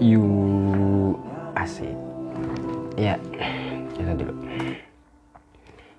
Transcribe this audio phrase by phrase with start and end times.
[0.00, 0.24] You
[1.52, 1.92] asik.
[2.96, 3.20] Ya,
[3.92, 4.32] kita dulu.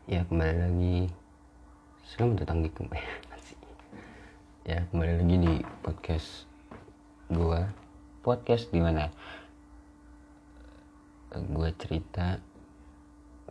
[0.09, 0.97] Ya kembali lagi.
[2.09, 3.05] Selamat datang di kembali.
[4.65, 5.53] Ya kembali lagi di
[5.85, 6.49] podcast
[7.29, 7.69] gua.
[8.25, 9.13] Podcast di mana?
[11.53, 12.41] Gua cerita.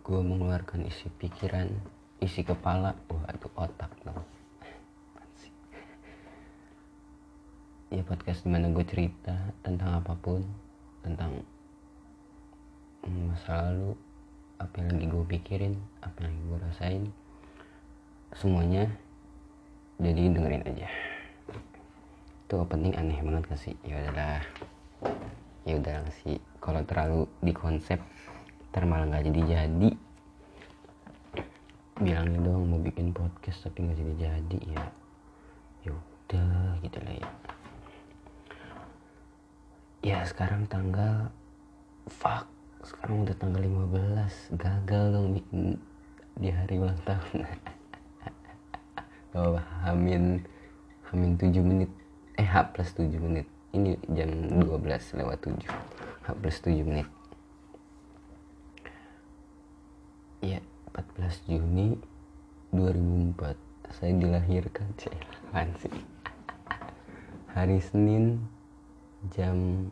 [0.02, 1.70] Gua mengeluarkan isi pikiran,
[2.18, 2.98] isi kepala.
[3.06, 4.31] Waduh otak dong.
[7.92, 10.40] Ya podcast di mana gue cerita tentang apa pun
[11.04, 11.44] tentang
[13.04, 13.92] masa lalu
[14.56, 17.04] apa yang lagi gue pikirin apa yang lagi gue rasain.
[18.32, 18.88] Semuanya
[20.00, 20.88] jadi dengerin aja.
[22.48, 23.76] Itu penting aneh banget gak sih?
[23.84, 24.40] Ya udahlah.
[25.68, 26.40] Ya udah sih.
[26.64, 28.00] Kalau terlalu di konsep
[28.72, 29.90] ntar malah nggak jadi jadi.
[32.00, 34.84] Bilangnya doang mau bikin podcast tapi nggak jadi jadi ya.
[35.84, 37.28] Ya udah gitu lah ya
[40.02, 41.30] ya sekarang tanggal
[42.10, 42.50] fuck.
[42.82, 45.42] Sekarang udah tanggal 15 gagal dong di,
[46.42, 47.46] di hari ulang tahun.
[49.32, 50.42] Oh, hamin
[51.08, 51.90] hamin 7 menit.
[52.36, 53.46] Eh H plus 7 menit.
[53.72, 54.28] Ini jam
[54.60, 55.56] 12 lewat 7
[56.26, 57.08] H plus 7 menit.
[60.42, 60.58] Ya
[60.90, 61.96] 14 Juni
[62.74, 64.90] 2004 saya dilahirkan.
[65.80, 65.94] Sih.
[67.54, 68.51] Hari Senin
[69.30, 69.86] jam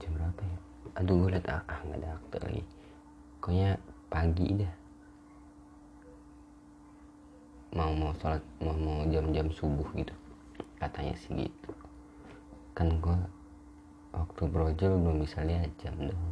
[0.00, 0.58] jam berapa ya?
[0.96, 2.62] Aduh gue liat ah nggak ada akte lagi.
[3.36, 3.70] Pokoknya
[4.08, 4.74] pagi dah.
[7.76, 10.14] Mau mau sholat mau mau jam-jam subuh gitu.
[10.80, 11.70] Katanya sih gitu.
[12.72, 13.18] Kan gue
[14.16, 16.24] waktu brojol belum bisa lihat jam dong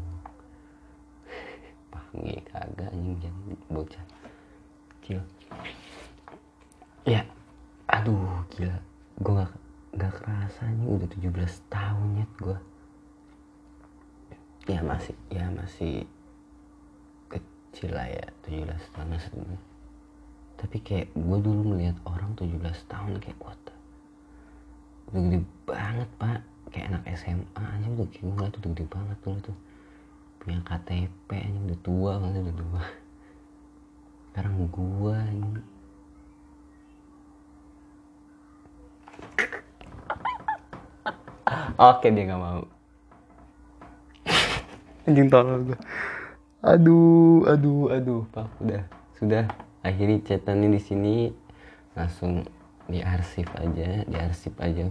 [1.95, 3.35] pagi kagak anjing jam
[3.69, 4.05] bocah
[4.99, 5.21] kecil.
[7.05, 7.23] Ya
[7.93, 8.81] aduh gila.
[9.19, 12.59] Gue gak gak kerasa nih udah 17 tahun nyet gue
[14.69, 16.05] ya masih ya masih
[17.33, 19.61] kecil lah ya 17 tahun sebenarnya
[20.59, 23.69] tapi kayak gue dulu melihat orang 17 tahun kayak what
[25.09, 26.41] udah gede banget pak.
[26.69, 29.57] Kayak anak SMA aja udah gila tuh udah gede banget dulu tuh.
[30.39, 32.83] Punya KTP aja udah tua banget udah tua.
[34.29, 35.63] Sekarang gue ini
[41.79, 42.67] Oke dia nggak mau.
[45.07, 45.79] Anjing tolol gue.
[46.59, 48.83] Aduh, aduh, aduh, pak udah
[49.15, 49.47] sudah
[49.87, 51.31] akhiri chatan di sini
[51.95, 52.43] langsung
[52.91, 54.91] diarsip aja, diarsip aja.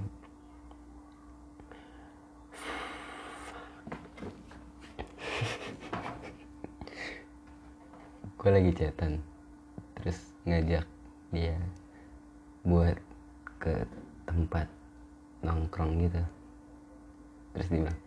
[8.48, 9.20] gue lagi chatan
[10.00, 10.88] terus ngajak
[11.36, 11.60] dia
[12.64, 12.96] buat
[13.60, 13.84] ke
[14.24, 14.72] tempat
[15.44, 16.24] nongkrong gitu
[17.58, 18.00] terus dia bilang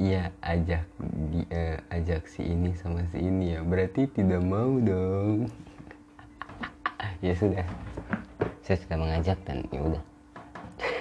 [0.00, 0.84] iya ajak
[1.32, 3.60] di, uh, ajak si ini sama si ini ya.
[3.64, 5.48] Berarti tidak mau dong.
[7.22, 7.62] Ya sudah.
[8.66, 10.02] Saya sudah mengajak dan ya udah.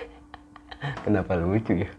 [1.06, 1.90] Kenapa lucu ya?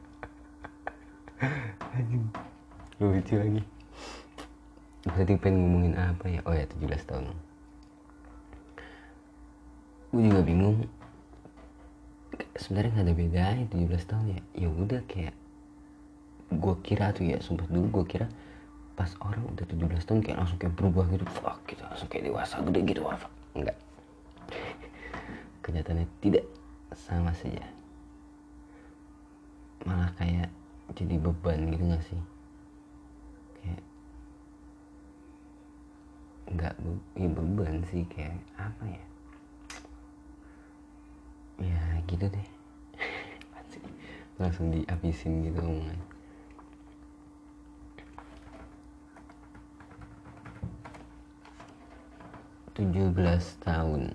[3.02, 3.62] Lucu lagi.
[5.02, 6.38] Berarti pengen ngomongin apa ya?
[6.46, 7.34] Oh ya 17 tahun.
[10.14, 10.86] Gue juga bingung.
[12.54, 14.40] Sebenarnya nggak ada bedanya 17 tahun ya.
[14.54, 15.34] Ya udah kayak
[16.62, 18.26] gue kira tuh ya sumpah dulu gue kira
[18.94, 21.26] pas orang udah 17 tahun kayak langsung kayak berubah gitu.
[21.42, 23.32] Fuck gitu langsung kayak dewasa gede gitu fuck.
[23.58, 23.76] Enggak.
[25.66, 26.46] Kenyataannya tidak
[26.94, 27.66] sama saja.
[29.82, 30.46] Malah kayak
[30.94, 32.20] jadi beban gitu gak sih?
[33.58, 33.82] Kayak
[36.52, 39.04] nggak be ya beban sih kayak apa ya?
[41.58, 42.48] Ya gitu deh.
[44.38, 46.11] Langsung dihabisin gitu omongan
[52.82, 54.10] tujuh belas tahun.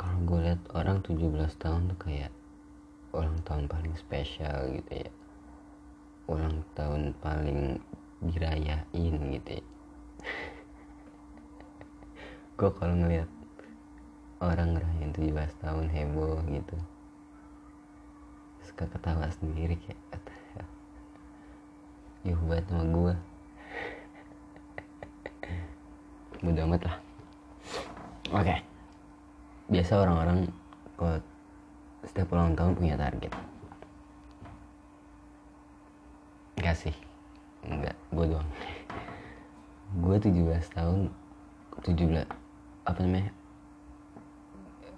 [0.00, 2.32] Kalau gue lihat orang 17 tahun tuh kayak
[3.12, 5.10] ulang tahun paling spesial gitu ya.
[6.32, 7.76] Ulang tahun paling
[8.24, 9.64] dirayain gitu ya.
[12.56, 13.28] Gue kalau ngeliat
[14.40, 16.76] orang ngerayain 17 tahun heboh gitu
[18.64, 20.00] suka ketawa sendiri kayak
[22.24, 23.14] yuh banget sama gue
[26.44, 26.96] mudah amat lah.
[28.36, 28.44] Oke.
[28.44, 28.58] Okay.
[29.64, 30.44] biasa orang-orang
[31.00, 31.16] kalau
[32.04, 33.32] setiap ulang tahun punya target.
[36.60, 36.96] Enggak sih.
[37.64, 38.48] Enggak gue doang.
[40.04, 41.08] Gue 17 tahun
[41.80, 42.28] 17
[42.84, 43.32] apa namanya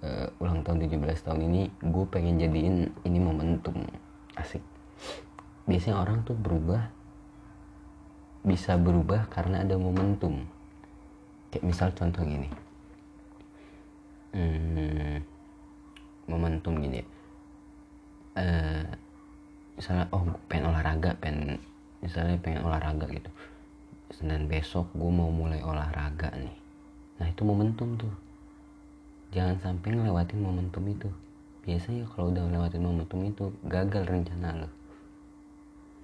[0.03, 3.87] uh, ulang tahun 17 tahun ini gue pengen jadiin ini momentum.
[4.35, 4.63] Asik.
[5.63, 6.96] Biasanya orang tuh berubah
[8.47, 10.47] bisa berubah karena ada momentum.
[11.51, 12.47] Kayak misal contoh gini.
[14.31, 15.19] Hmm,
[16.31, 17.03] momentum gini.
[18.37, 18.87] Uh,
[19.75, 21.57] misalnya oh pengen olahraga pengen
[21.99, 23.27] misalnya pengen olahraga gitu.
[24.15, 26.55] Senin besok gue mau mulai olahraga nih.
[27.19, 28.13] Nah itu momentum tuh.
[29.35, 31.11] Jangan sampai ngelewatin momentum itu.
[31.67, 34.69] Biasanya kalau udah ngelewatin momentum itu gagal rencana lo.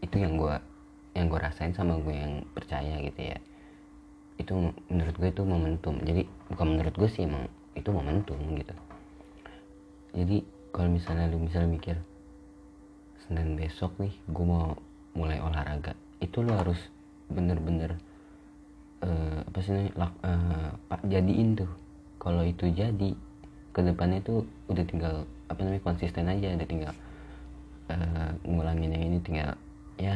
[0.03, 0.72] Itu yang gue
[1.13, 3.37] yang gue rasain sama gue yang percaya gitu ya.
[4.37, 5.95] Itu menurut gue itu momentum.
[6.01, 7.45] Jadi bukan menurut gue sih emang
[7.77, 8.75] itu momentum gitu.
[10.13, 11.97] Jadi kalau misalnya lu misalnya mikir
[13.25, 14.75] Senin besok nih gue mau
[15.13, 16.77] mulai olahraga itu lo harus
[17.29, 17.95] bener-bener
[19.05, 21.71] uh, apa sih nih uh, pak jadiin tuh.
[22.21, 23.13] Kalau itu jadi
[23.73, 25.15] ke depannya itu udah tinggal
[25.49, 26.93] apa namanya konsisten aja udah tinggal
[27.89, 29.57] uh, ngulangin yang ini tinggal
[29.97, 30.15] ya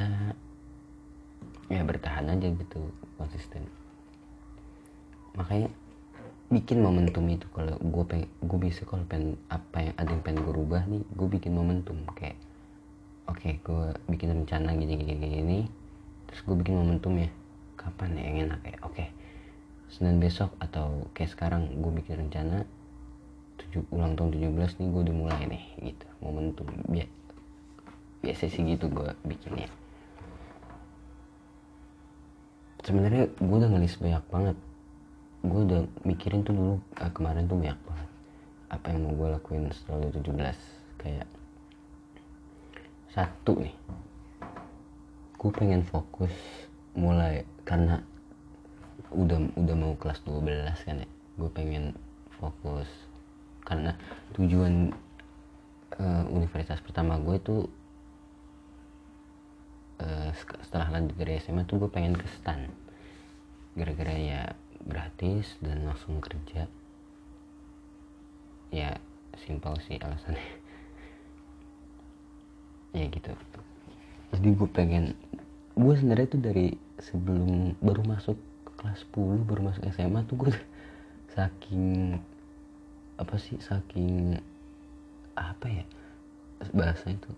[1.68, 2.80] ya bertahan aja gitu
[3.20, 3.68] konsisten.
[5.36, 5.68] Makanya
[6.48, 10.48] bikin momentum itu kalau gue pengen gue bisa kalau pengen apa yang ada yang pengen
[10.48, 12.00] gue rubah nih gue bikin momentum.
[12.16, 12.40] Kayak
[13.28, 15.60] oke okay, gue bikin rencana gini gini gini
[16.32, 17.30] terus gue bikin momentum ya.
[17.78, 18.78] Kapan ya yang enak ya?
[18.84, 19.08] Oke okay.
[19.88, 22.68] Senin besok atau kayak sekarang gue bikin rencana
[23.60, 26.08] tujuh ulang tahun 17 nih gue udah mulai nih gitu.
[26.24, 26.68] Momentum
[28.24, 29.68] biasa sih gitu gue bikinnya
[32.88, 34.58] sebenarnya gue udah ngelis banyak banget.
[35.44, 38.10] Gue udah mikirin tuh dulu uh, kemarin tuh banyak banget.
[38.72, 41.28] Apa yang mau gue lakuin setelah 17 kayak
[43.12, 43.76] satu nih.
[45.36, 46.32] Gue pengen fokus
[46.96, 48.00] mulai karena
[49.12, 51.10] udah udah mau kelas 12 kan ya.
[51.36, 51.92] Gue pengen
[52.40, 52.88] fokus
[53.68, 53.92] karena
[54.40, 54.96] tujuan
[56.00, 57.68] uh, universitas pertama gue itu
[60.02, 60.30] uh,
[60.66, 62.70] setelah lanjut dari SMA tuh gue pengen ke stan.
[63.78, 64.42] Gara-gara ya
[64.86, 66.70] gratis dan langsung kerja.
[68.74, 68.98] Ya
[69.46, 70.42] simpel sih alasannya.
[72.96, 73.30] Ya gitu.
[74.34, 75.14] Jadi gue pengen
[75.78, 78.38] gue sebenarnya tuh dari sebelum baru masuk
[78.78, 80.54] kelas 10 baru masuk SMA tuh gue
[81.38, 82.18] saking
[83.18, 84.38] apa sih saking
[85.38, 85.86] apa ya
[86.74, 87.30] bahasa itu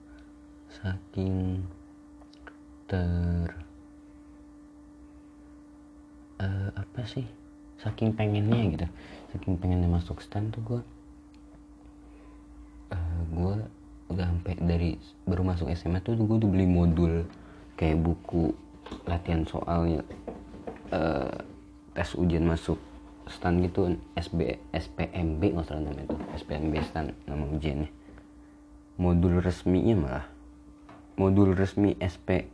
[0.71, 1.63] saking
[2.89, 3.49] ter
[6.41, 7.23] uh, apa sih?
[7.79, 8.87] Saking pengennya gitu.
[9.31, 10.81] Saking pengennya masuk stand tuh gue
[12.91, 13.53] uh, gue
[14.09, 14.89] udah sampai dari
[15.29, 17.29] baru masuk SMA tuh gue udah beli modul
[17.77, 18.51] kayak buku
[19.05, 20.01] latihan soalnya
[20.89, 21.29] uh,
[21.93, 22.81] tes ujian masuk
[23.29, 27.89] stand gitu SB SPMB nggak salah namanya itu SPMB stand nama ujiannya.
[28.99, 30.27] Modul resminya malah.
[31.15, 32.49] Modul resmi SP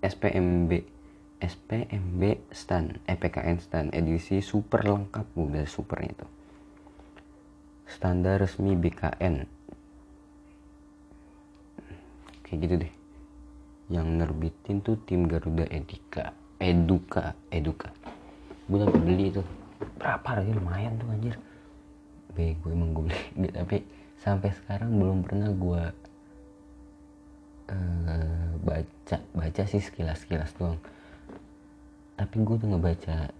[0.00, 0.70] SPMB
[1.40, 6.26] SPMB STAN EPKN STAN edisi super lengkap udah supernya itu.
[7.88, 9.48] Standar resmi BKN
[12.44, 12.92] kayak gitu deh.
[13.90, 17.88] Yang nerbitin tuh tim Garuda Edika Eduka Eduka.
[18.68, 19.42] Gue udah beli itu.
[19.96, 20.60] Berapa harganya?
[20.60, 21.34] Lumayan tuh anjir.
[22.36, 23.48] Bego emang gue beli.
[23.48, 23.76] Tapi
[24.20, 25.82] sampai sekarang belum pernah gue
[27.70, 30.78] uh, baca baca sih sekilas sekilas doang.
[32.18, 33.32] Tapi gue tuh ngebaca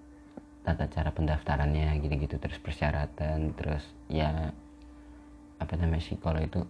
[0.61, 3.83] tata cara pendaftarannya gitu-gitu terus persyaratan terus
[4.13, 4.53] ya
[5.57, 6.61] apa namanya sih kalau itu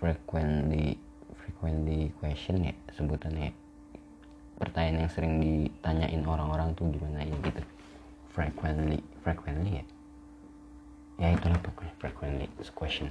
[0.00, 0.96] frequently
[1.38, 3.52] frequently question ya sebutannya.
[4.54, 7.62] Pertanyaan yang sering ditanyain orang-orang tuh gimana ya gitu.
[8.30, 9.84] Frequently frequently ya?
[11.14, 13.08] Ya itulah pokoknya frequently question.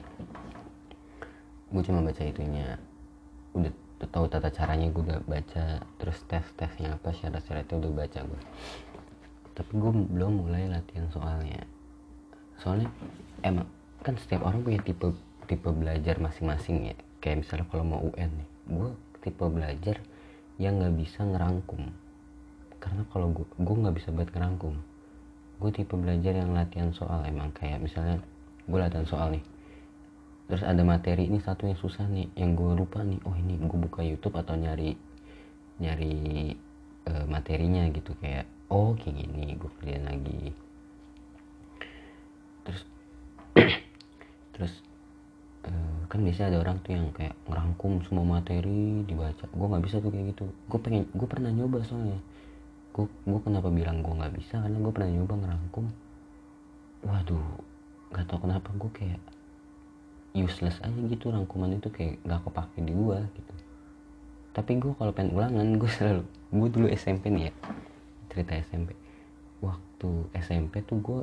[1.73, 2.77] Gue cuma baca itunya
[3.53, 3.71] udah
[4.11, 8.41] tahu tata caranya gue udah baca terus tes tesnya apa syarat-syaratnya udah baca gue
[9.53, 11.61] tapi gue belum mulai latihan soalnya.
[12.57, 12.89] Soalnya
[13.45, 13.69] emang
[14.01, 15.13] kan setiap orang punya tipe
[15.45, 16.95] tipe belajar masing-masing ya.
[17.21, 18.89] Kayak misalnya kalau mau UN nih gue
[19.21, 20.01] tipe belajar
[20.57, 21.85] yang nggak bisa ngerangkum.
[22.81, 24.73] Karena kalau gue gue nggak bisa buat ngerangkum.
[25.61, 28.17] Gue tipe belajar yang latihan soal emang kayak misalnya
[28.65, 29.43] gue latihan soal nih
[30.43, 33.19] terus ada materi ini satu yang susah nih yang gue lupa nih.
[33.23, 34.95] Oh ini gue buka YouTube atau nyari
[35.79, 36.53] nyari
[37.07, 38.11] uh, materinya gitu.
[38.19, 40.51] Kayak oh kayak gini gue kerjain lagi.
[42.67, 42.81] Terus
[44.53, 44.73] terus
[45.65, 49.47] uh, kan biasanya ada orang tuh yang kayak ngerangkum semua materi dibaca.
[49.47, 50.45] Gue nggak bisa tuh kayak gitu.
[50.67, 52.19] Gue pengen gue pernah nyoba soalnya.
[52.91, 54.59] Gue gue kenapa bilang gue nggak bisa?
[54.59, 55.85] Karena gue pernah nyoba ngerangkum.
[57.07, 57.47] Waduh
[58.11, 58.69] nggak tau kenapa.
[58.75, 59.32] Gue kayak
[60.33, 63.53] useless aja gitu rangkuman itu kayak nggak kepake di gue gitu.
[64.53, 66.23] Tapi gue kalau pengen ulangan gue selalu
[66.53, 67.53] gue dulu SMP nih ya
[68.29, 68.97] cerita SMP
[69.61, 71.21] waktu SMP tuh gue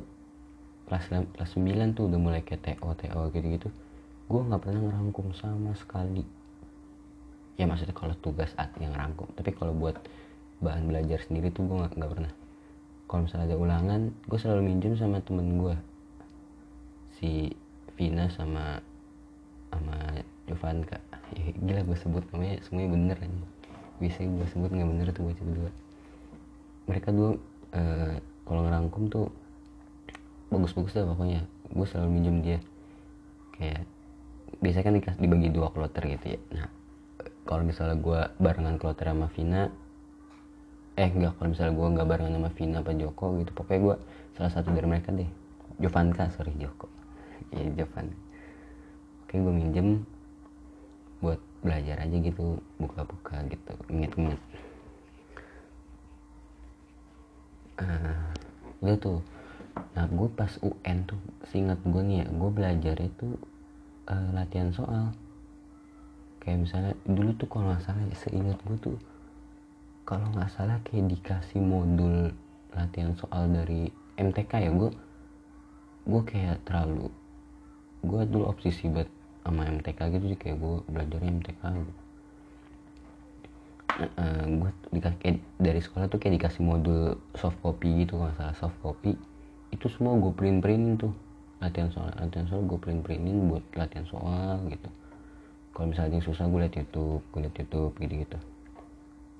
[0.87, 3.69] kelas kelas 9 tuh udah mulai kayak TO TO gitu gitu
[4.31, 6.23] gue nggak pernah ngerangkum sama sekali.
[7.59, 9.99] Ya maksudnya kalau tugas yang rangkum tapi kalau buat
[10.63, 12.31] bahan belajar sendiri tuh gue nggak pernah.
[13.11, 15.75] Kalau misalnya ada ulangan gue selalu minjem sama temen gue
[17.19, 17.51] si
[17.99, 18.79] Vina sama
[19.71, 19.97] sama
[20.45, 20.99] Jovanka
[21.31, 23.39] ya, gila gue sebut namanya semuanya bener aja
[24.01, 25.71] bisa gue sebut nggak bener tuh gue berdua.
[26.89, 27.37] Mereka dua
[27.77, 28.17] uh,
[28.49, 29.29] kalau ngerangkum tuh
[30.49, 31.45] bagus-bagus dah pokoknya.
[31.69, 32.59] Gue selalu minjem dia.
[33.55, 33.85] Kayak
[34.57, 36.39] biasanya kan dikasih dibagi dua kloter gitu ya.
[36.57, 36.67] Nah
[37.45, 39.69] kalau misalnya gue barengan kloter sama Vina
[40.99, 43.95] eh enggak kalau misalnya gue nggak barengan sama Vina apa Joko gitu pokoknya gue
[44.35, 45.29] salah satu dari mereka deh.
[45.77, 46.89] Jovanka sorry Joko.
[47.53, 48.09] Ya Jovan
[49.31, 50.03] oke gue minjem
[51.23, 54.35] buat belajar aja gitu buka-buka gitu inget-inget.
[57.79, 58.27] Uh,
[58.83, 59.19] udah tuh
[59.95, 61.15] nah gue pas UN tuh
[61.47, 63.39] singkat gue nih ya gue belajar itu
[64.11, 65.15] uh, latihan soal.
[66.43, 68.97] Kayak misalnya dulu tuh kalau nggak salah seingat gue tuh
[70.03, 72.35] kalau nggak salah kayak dikasih modul
[72.75, 73.87] latihan soal dari
[74.19, 74.91] MTK ya gue
[76.03, 77.07] gue kayak terlalu
[78.03, 81.93] gue dulu obsesi banget sama MTK gitu sih kayak gue belajar MTK gitu.
[83.91, 85.19] Uh, eh, gue dikasih
[85.59, 88.55] dari sekolah tuh kayak dikasih modul soft copy gitu kalau salah.
[88.55, 89.17] Soft copy
[89.71, 91.13] itu semua gue print print tuh.
[91.61, 94.89] Latihan soal latihan soal gue print printin buat latihan soal gitu.
[95.71, 98.39] Kalau misalnya yang susah gue liat YouTube gue liat YouTube gitu gitu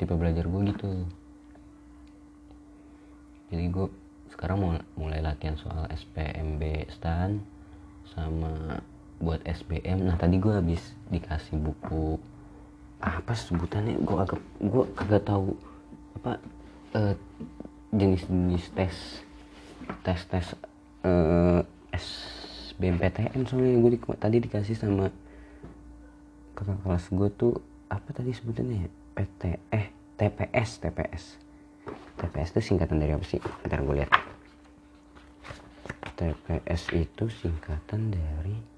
[0.01, 0.89] tipe belajar gue gitu.
[3.53, 3.85] Jadi gue
[4.33, 7.45] sekarang mau mulai latihan soal SPMB stand
[8.09, 8.81] sama
[9.21, 10.81] buat SBM nah tadi gue habis
[11.13, 12.17] dikasih buku
[13.01, 13.97] apa sebutannya?
[14.05, 15.57] Gue agak gue kagak tahu
[16.21, 16.37] apa
[16.93, 17.13] uh,
[17.89, 18.95] jenis-jenis tes
[20.05, 20.47] tes tes
[21.05, 25.09] uh, SBMPTN soalnya gue di, tadi dikasih sama
[26.53, 27.53] kakak kelas gue tuh
[27.89, 28.89] apa tadi sebutannya ya?
[29.17, 29.41] PT
[29.73, 29.85] eh
[30.15, 31.23] TPS TPS
[32.21, 33.41] TPS itu singkatan dari apa sih?
[33.65, 34.11] Ntar gue lihat.
[36.21, 38.70] TPS itu singkatan dari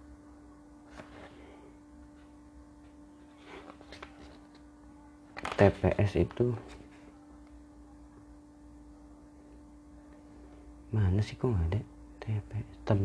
[5.63, 6.51] TPS itu
[10.91, 11.81] mana sih kok nggak ada
[12.19, 12.99] TPS tem,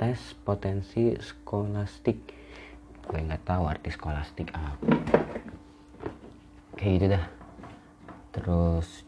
[0.00, 2.16] tes potensi skolastik.
[3.04, 4.88] Gue nggak tahu arti skolastik apa.
[6.80, 7.24] Kayak gitu dah.
[8.32, 9.04] Terus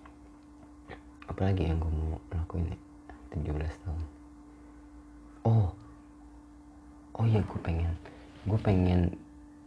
[1.25, 2.79] apa lagi yang gue mau lakuin ya?
[3.33, 4.03] 17 tahun.
[5.49, 5.73] Oh
[7.15, 7.95] oh iya gue pengen
[8.45, 9.15] gue pengen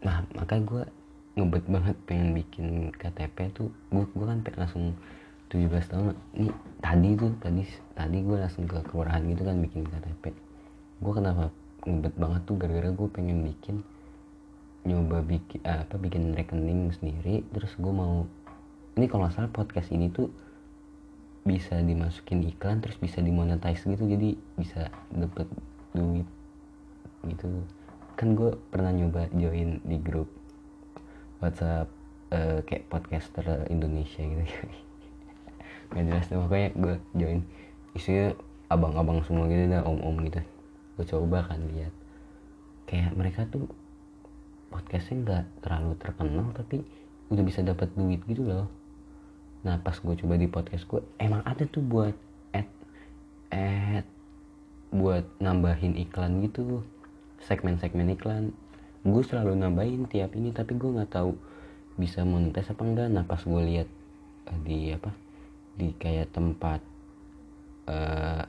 [0.03, 0.83] nah makanya gue
[1.37, 3.69] ngebet banget pengen bikin KTP tuh.
[3.93, 4.97] Gue gue kan langsung
[5.53, 6.49] 17 tahun ini
[6.83, 7.63] tadi tuh tadi
[7.95, 10.35] tadi gue langsung ke kelurahan gitu kan bikin KTP
[10.97, 11.53] gue kenapa
[11.85, 13.85] ngebet banget tuh gara-gara gue pengen bikin
[14.87, 17.43] nyoba bikin eh, apa bikin rekening sendiri.
[17.53, 18.25] Terus gue mau
[18.97, 20.31] ini kalau nggak salah podcast ini tuh
[21.47, 24.03] bisa dimasukin iklan terus bisa dimonetize gitu.
[24.03, 25.45] Jadi bisa dapet
[25.93, 26.25] duit
[27.29, 27.47] gitu.
[28.17, 30.31] Kan gue pernah nyoba join di grup
[31.39, 31.87] WhatsApp
[32.33, 34.43] uh, kayak podcaster Indonesia gitu.
[35.93, 37.39] Nggak jelas tuh pokoknya gue join.
[37.95, 38.35] Isinya
[38.67, 40.41] abang-abang semua gitu dah om-om gitu.
[40.99, 41.93] Gue coba kan lihat.
[42.87, 43.67] Kayak mereka tuh
[44.67, 46.83] podcastnya nggak terlalu terkenal tapi
[47.31, 48.67] udah bisa dapat duit gitu loh.
[49.63, 52.15] Nah pas gue coba di podcast gue emang ada tuh buat
[52.51, 52.67] ad
[53.51, 54.05] ad
[54.91, 56.83] buat nambahin iklan gitu.
[57.43, 58.51] Segmen-segmen iklan
[59.05, 61.35] gue selalu nambahin tiap ini tapi gue nggak tahu
[61.97, 63.07] bisa monetis apa enggak.
[63.11, 63.89] Nah pas gue lihat
[64.49, 65.11] uh, di apa
[65.77, 66.81] di kayak tempat
[67.89, 68.43] uh,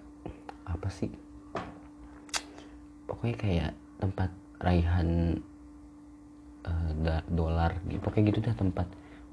[0.68, 1.10] apa sih?
[3.08, 5.40] Pokoknya kayak tempat raihan
[6.66, 8.86] uh, dolar gitu pokoknya gitu dah tempat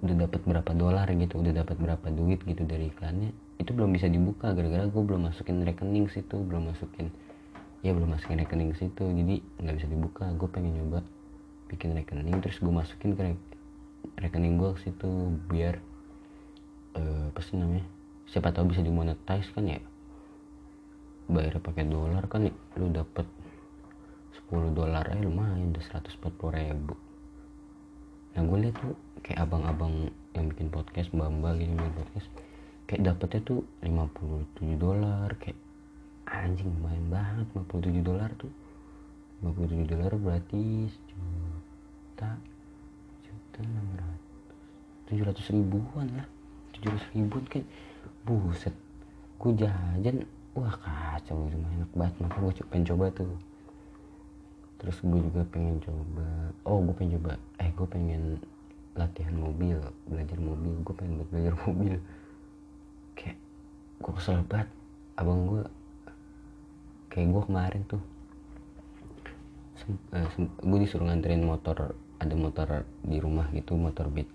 [0.03, 4.11] udah dapat berapa dolar gitu udah dapat berapa duit gitu dari iklannya itu belum bisa
[4.11, 7.09] dibuka gara-gara gue belum masukin rekening situ belum masukin
[7.85, 10.25] ya belum masukin rekening situ jadi nggak bisa dibuka.
[10.33, 11.05] Gue pengen nyoba
[11.69, 13.37] bikin rekening terus gue masukin ke
[14.17, 15.09] rekening gue ke situ
[15.45, 15.77] biar
[16.97, 17.85] uh, apa sih namanya
[18.25, 19.77] siapa tahu bisa dimonetize kan ya.
[21.29, 23.25] Bayar pakai dolar kan ya, lu dapet
[24.49, 26.97] 10 dolar eh lumayan udah 140 ribu.
[28.33, 32.27] Nah gue liat tuh kayak abang-abang yang bikin podcast mbak mbak gitu bikin podcast
[32.85, 35.57] kayak dapetnya tuh 57 dolar kayak
[36.29, 38.51] anjing lumayan banget 57 dolar tuh.
[39.43, 42.29] 57 dolar berarti juta
[43.21, 44.23] juta enam ratus
[45.05, 46.27] tujuh ratus ribuan lah.
[46.73, 47.67] tujuh ratus ribuan kayak
[48.25, 48.73] buset
[49.37, 52.15] gue jajan wah kacau itu enak banget.
[52.23, 53.35] Maka gue pengen coba tuh.
[54.79, 56.27] Terus gue juga pengen coba
[56.65, 58.39] oh gue pengen coba eh gue pengen
[58.95, 59.77] latihan mobil
[60.07, 60.73] belajar mobil.
[60.81, 61.95] Gue pengen belajar mobil.
[63.13, 63.37] Kayak
[64.01, 64.69] gue kesel banget.
[65.19, 65.63] Abang gue
[67.15, 68.03] kayak gue kemarin tuh.
[70.11, 70.27] Uh,
[70.59, 74.27] gue disuruh nganterin motor ada motor di rumah gitu motor beat.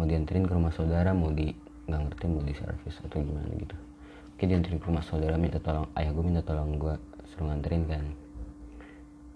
[0.00, 1.52] Mau dianterin ke rumah saudara mau di
[1.84, 3.76] nggak ngerti mau di servis atau gimana gitu.
[4.34, 6.96] Oke dianterin ke rumah saudara minta tolong ayah gue minta tolong gue
[7.28, 8.04] suruh nganterin kan.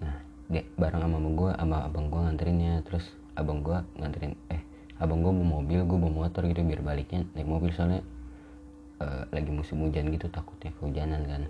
[0.00, 0.16] Nah
[0.48, 3.04] dia bareng sama gue sama abang gue nganterinnya terus
[3.36, 4.64] abang gue nganterin eh
[4.96, 8.00] abang gue bawa mobil gue bawa motor gitu biar baliknya naik mobil soalnya
[8.98, 11.42] uh, lagi musim hujan gitu takutnya kehujanan kan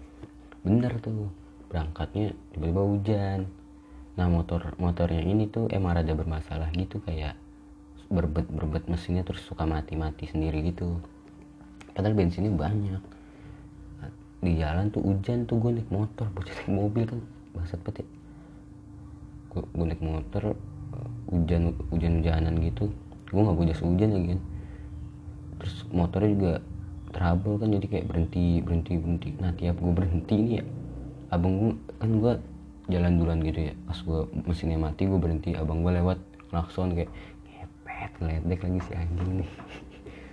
[0.62, 1.30] bener tuh
[1.68, 3.40] berangkatnya tiba-tiba hujan.
[4.18, 7.38] Nah motor motornya ini tuh emang rada bermasalah gitu kayak
[8.08, 10.98] berbet berbet mesinnya terus suka mati mati sendiri gitu.
[11.92, 13.02] Padahal bensinnya banyak.
[14.38, 17.20] Di jalan tuh hujan tuh gue naik motor bocah naik mobil kan
[17.58, 18.06] bangsat peti
[19.50, 20.54] gue, gue naik motor
[21.28, 22.90] hujan hujan hujanan gitu.
[23.28, 24.40] Gue nggak punya hujan lagi kan.
[25.58, 26.54] Terus motornya juga
[27.10, 29.28] trouble kan jadi kayak berhenti berhenti berhenti.
[29.40, 30.64] Nah tiap gue berhenti nih ya
[31.28, 32.32] abang gue kan gue
[32.88, 33.74] jalan duluan gitu ya.
[33.84, 35.52] Pas gue mesinnya mati gue berhenti.
[35.56, 37.12] Abang gue lewat klakson kayak
[37.44, 39.50] ngepet ngeledek lagi si anjing nih.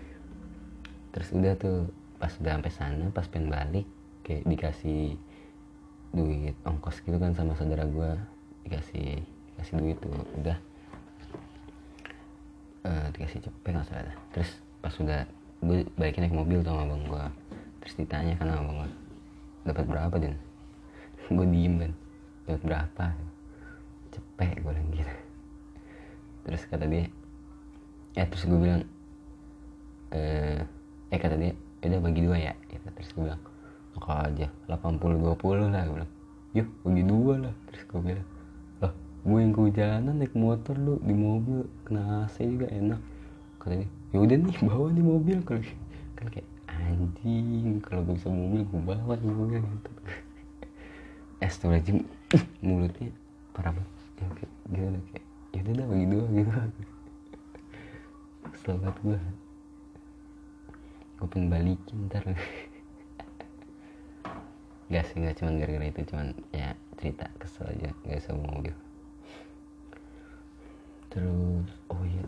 [1.15, 1.79] Terus udah tuh
[2.15, 3.87] pas udah sampai sana pas pengen balik
[4.23, 5.19] kayak dikasih
[6.15, 8.11] duit ongkos gitu kan sama saudara gue
[8.63, 9.19] dikasih
[9.55, 10.57] dikasih duit tuh udah.
[12.85, 14.15] Uh, dikasih cepet nggak salah.
[14.31, 15.25] Terus pas udah
[15.65, 17.23] gue balikin naik mobil tuh sama abang gue
[17.81, 18.89] terus ditanya kan sama abang gue
[19.65, 20.35] dapat berapa din?
[21.33, 21.91] Gue diem kan
[22.45, 23.05] dapat berapa?
[24.13, 25.13] Cepet gue gitu
[26.45, 27.09] terus kata dia
[28.13, 28.85] ya terus gue bilang
[30.13, 30.61] eh,
[31.09, 32.85] eh kata dia ya udah bagi dua ya gitu.
[32.93, 33.41] terus gue bilang
[33.97, 36.11] kok aja 80 20 lah gue bilang.
[36.55, 38.27] Yuk bagi dua lah terus gue bilang.
[38.83, 38.93] Lah
[39.25, 43.01] gue yang kehujanan naik motor lu di mobil kena AC juga enak
[43.65, 45.37] kata dia ya udah nih bawa nih mobil.
[45.41, 45.61] Kalau
[46.13, 49.61] kan kayak anjing kalau gue bisa mobil gue bawa nih mobil.
[49.65, 49.89] Gitu.
[51.41, 51.97] Astagfirullahaladzim
[52.65, 53.09] mulutnya
[53.57, 53.89] parah banget.
[54.21, 54.99] Ya, kayak gimana?
[55.09, 56.51] Kayak ya udah dah bagi dua gitu.
[58.65, 59.19] Banget gue
[61.15, 62.23] gue pengen balikin ntar.
[64.93, 68.75] Gak sih gak cuma gara-gara itu cuman ya cerita kesel aja gak bisa mobil.
[71.09, 72.21] Terus oh iya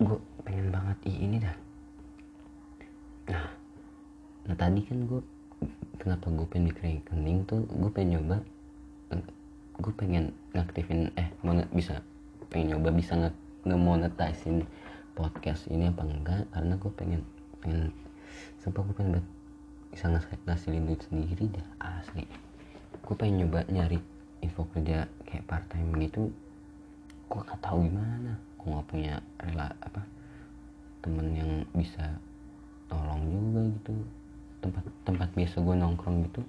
[0.00, 1.56] gue pengen banget ini dah.
[3.28, 3.44] Nah
[4.48, 5.20] nah tadi kan gue
[6.00, 8.40] kenapa gue pengen bikin rekening tuh gue pengen nyoba
[9.80, 12.00] gue pengen ngaktifin eh monet bisa
[12.48, 13.30] pengen nyoba bisa nge
[13.68, 14.64] ngemonetizein
[15.12, 17.20] podcast ini apa enggak karena gue pengen
[17.60, 17.92] pengen
[18.64, 19.20] sumpah gue pengen
[19.92, 20.08] bisa
[20.48, 21.66] ngasilin duit sendiri dah
[22.00, 22.24] asli.
[23.04, 24.00] Gue pengen nyoba nyari
[24.40, 26.32] info kerja kayak part time gitu
[27.30, 30.04] gue gak tahu gimana gue gak punya rela apa
[31.00, 32.04] temen yang bisa
[32.92, 33.94] tolong juga gitu.
[34.60, 36.44] Tempat tempat biasa gue nongkrong gitu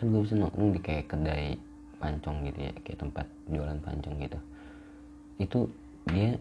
[0.00, 1.60] kan gue bisa nongkrong di kayak kedai
[2.00, 4.38] pancong gitu ya kayak tempat jualan pancong gitu.
[5.36, 5.58] Itu
[6.08, 6.40] dia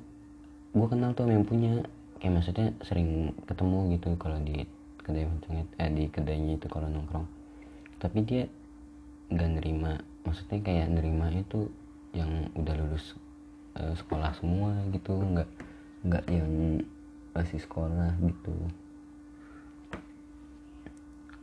[0.72, 1.84] gue kenal tuh yang punya
[2.24, 4.64] kayak maksudnya sering ketemu gitu kalau di
[5.04, 7.28] kedai pancong eh di kedainya itu kalau nongkrong.
[8.00, 8.48] Tapi dia
[9.28, 11.68] nggak nerima maksudnya kayak nerima itu
[12.16, 13.14] yang udah lulus
[13.80, 15.50] uh, sekolah semua gitu nggak
[16.06, 16.84] nggak yang
[17.34, 18.56] masih sekolah gitu.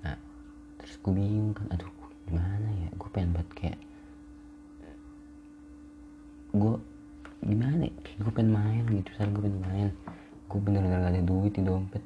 [0.05, 0.17] Nah
[0.79, 1.91] terus gue bingung kan aduh
[2.27, 3.79] gimana ya gue pengen banget kayak
[6.57, 6.75] gue
[7.47, 9.89] gimana ya gue pengen main gitu misalnya gue pengen main
[10.47, 12.05] gue bener-bener gak ada duit di dompet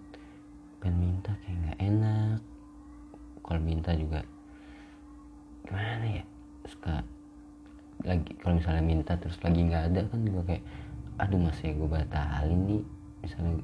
[0.81, 2.41] pengen minta kayak nggak enak.
[3.45, 4.21] Kalau minta juga
[5.67, 6.25] gimana ya
[6.67, 7.05] suka
[8.05, 10.65] lagi kalau misalnya minta terus lagi nggak ada kan juga kayak
[11.21, 12.83] aduh masih gue batalin nih
[13.21, 13.55] misalnya.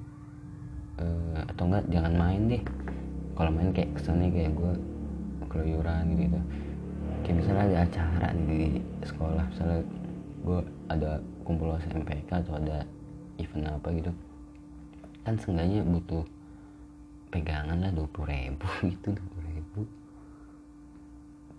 [0.96, 2.62] Uh, atau enggak jangan main deh.
[3.37, 4.72] Kalau main kayak kesannya kayak gue
[5.53, 6.40] keluyuran gitu, gitu.
[7.25, 8.61] Kayak misalnya ada acara di
[9.05, 9.81] sekolah misalnya
[10.46, 11.11] gue ada
[11.42, 12.87] kumpul SMPK atau ada
[13.37, 14.12] event apa gitu
[15.27, 16.22] kan seenggaknya butuh
[17.35, 19.81] pegangan lah dua puluh ribu gitu dua puluh ribu.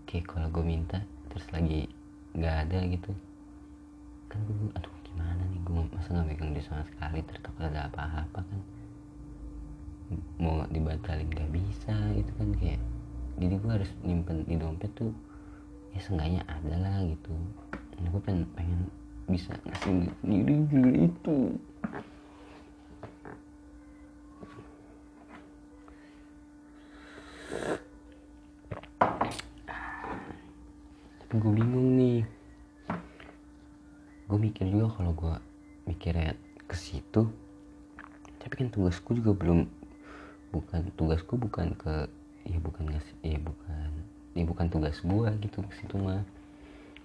[0.08, 1.92] Kayak kalau gue minta terus lagi
[2.38, 3.12] nggak ada gitu.
[4.30, 5.60] Kan gue aduh gimana nih?
[5.65, 7.19] Gue masa nggak megang dia sama sekali?
[7.26, 8.62] Tertakut ada apa-apa kan?
[10.38, 12.82] Mau dibatalin nggak bisa itu kan kayak.
[13.38, 15.12] Jadi gue harus nyimpen di dompet tuh
[15.91, 17.34] ya seenggaknya ada lah gitu.
[17.97, 18.82] Nah, gue pengen pengen
[19.28, 21.38] bisa ngasih diri juga itu
[31.28, 32.24] gue bingung nih.
[34.32, 35.36] Gue mikir juga kalau gue
[35.84, 36.40] mikirnya
[36.72, 37.28] ke situ.
[38.40, 39.68] Tapi kan tugasku juga belum
[40.56, 42.08] bukan tugasku bukan ke
[42.48, 43.90] ya bukan ngasih ya bukan
[44.40, 46.24] ya bukan tugas gue gitu ke situ mah.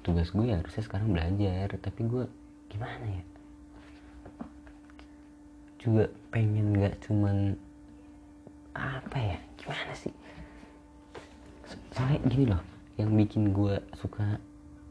[0.07, 1.75] Tugas gue ya harusnya sekarang belajar.
[1.83, 2.25] Tapi gue
[2.71, 3.25] gimana ya?
[5.83, 7.59] Juga pengen nggak cuman
[8.71, 9.39] apa ya?
[9.59, 10.15] Gimana sih?
[11.67, 14.37] So- soalnya gini loh yang bikin gue suka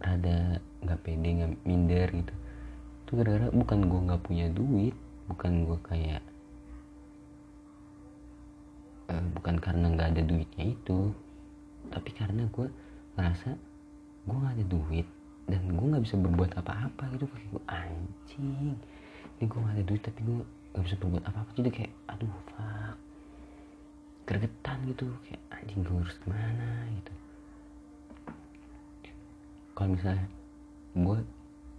[0.01, 2.33] rada nggak pede nggak minder gitu.
[3.05, 4.95] Itu gara-gara bukan gue nggak punya duit
[5.29, 6.23] bukan gue kayak
[9.13, 11.13] eh, bukan karena nggak ada duitnya itu
[11.87, 12.67] tapi karena gue
[13.15, 13.49] ngerasa
[14.25, 15.07] gue nggak ada duit
[15.45, 17.25] dan gue nggak bisa berbuat apa-apa gitu.
[17.29, 18.73] Kayak gue anjing
[19.37, 20.39] ini gue nggak ada duit tapi gue
[20.73, 21.51] nggak bisa berbuat apa-apa.
[21.53, 22.97] Jadi kayak aduh fuck.
[24.25, 27.20] Gregetan gitu kayak anjing gue harus ke mana gitu
[29.75, 30.27] kalau misalnya
[30.91, 31.19] gue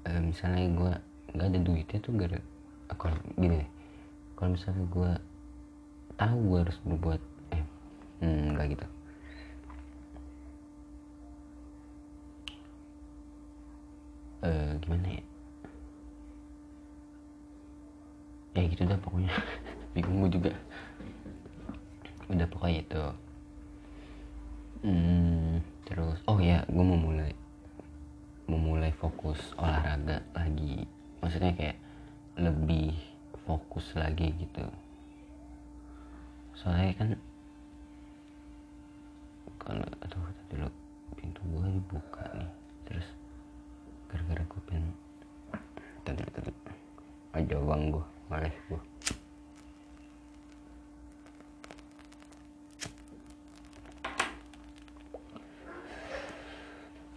[0.08, 0.92] eh, misalnya gue
[1.32, 2.40] nggak ada duitnya tuh gara
[2.96, 3.70] kalau gini deh.
[4.36, 5.12] Kalau misalnya gue
[6.18, 7.20] tahu gue harus berbuat
[7.56, 7.62] eh
[8.20, 8.86] hmm, nggak gitu.
[14.42, 15.24] Eh gimana ya?
[18.52, 19.32] Ya gitu dah pokoknya.
[19.96, 20.52] Bingung gue juga.
[22.28, 23.04] Udah pokoknya itu.
[24.82, 27.30] Hmm, terus oh ya gue mau mulai
[28.46, 30.86] memulai fokus olahraga lagi.
[31.22, 31.78] Maksudnya kayak
[32.38, 32.94] lebih
[33.46, 34.64] fokus lagi gitu.
[36.58, 37.08] Soalnya kan
[39.62, 40.68] kalau aduh tadi dulu
[41.18, 42.50] pintu gue dibuka nih.
[42.88, 43.06] Terus
[44.10, 44.84] gara-gara gue pengen
[46.02, 46.50] tadi tadi
[47.32, 48.82] aja bang gue males gue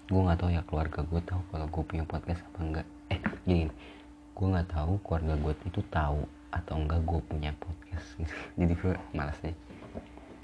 [0.05, 2.87] gue nggak tahu ya keluarga gue tahu kalau gue punya podcast apa enggak.
[3.07, 3.71] Eh gini,
[4.35, 8.19] gue nggak tahu keluarga gue itu tahu atau enggak gue punya podcast.
[8.59, 9.55] Jadi gue malas deh.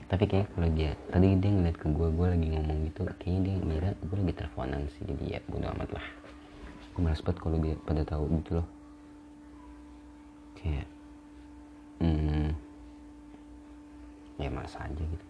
[0.07, 3.55] Tapi kayak kalau dia tadi dia ngeliat ke gue gue lagi ngomong gitu kayaknya dia
[3.59, 6.05] ngira gue lagi teleponan sih jadi ya bodo amat lah.
[6.95, 8.67] Gue malas banget kalau dia pada tahu gitu loh.
[10.55, 10.87] Kayak
[11.99, 12.47] hmm,
[14.39, 15.25] ya malas aja gitu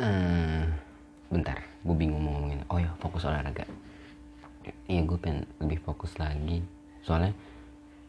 [0.00, 0.64] Eh,
[1.28, 3.68] bentar gue bingung mau ngomongin oh ya fokus olahraga
[4.88, 6.64] iya gue pengen lebih fokus lagi
[7.04, 7.36] soalnya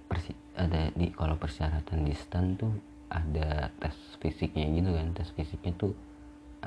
[0.08, 2.72] persi ada di kalau persyaratan di stan tuh
[3.12, 3.92] ada tes
[4.24, 5.92] fisiknya gitu kan tes fisiknya tuh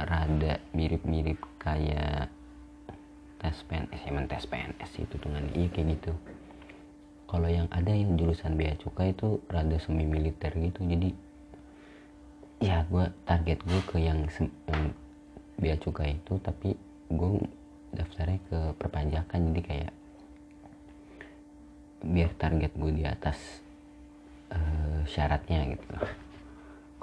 [0.05, 2.29] rada mirip-mirip kayak
[3.41, 6.13] tes PNS emang tes PNS itu kan iya kayak gitu.
[7.29, 11.11] Kalau yang ada yang jurusan bea cukai itu rada semi militer gitu jadi
[12.63, 14.25] ya gue target gue ke yang,
[14.71, 14.83] yang
[15.59, 16.73] bea cukai itu tapi
[17.13, 17.31] gue
[17.93, 19.93] daftarnya ke perpajakan jadi kayak
[22.05, 23.65] biar target gue di atas
[24.53, 25.89] eh, syaratnya gitu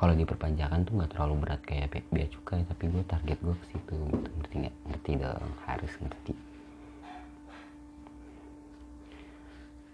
[0.01, 3.53] kalau di perpajakan tuh nggak terlalu berat kayak be- bea cukai tapi gue target gue
[3.53, 4.29] ke situ gitu.
[4.41, 4.75] Ngerti nggak?
[4.89, 6.33] Ngerti dong harus ngerti.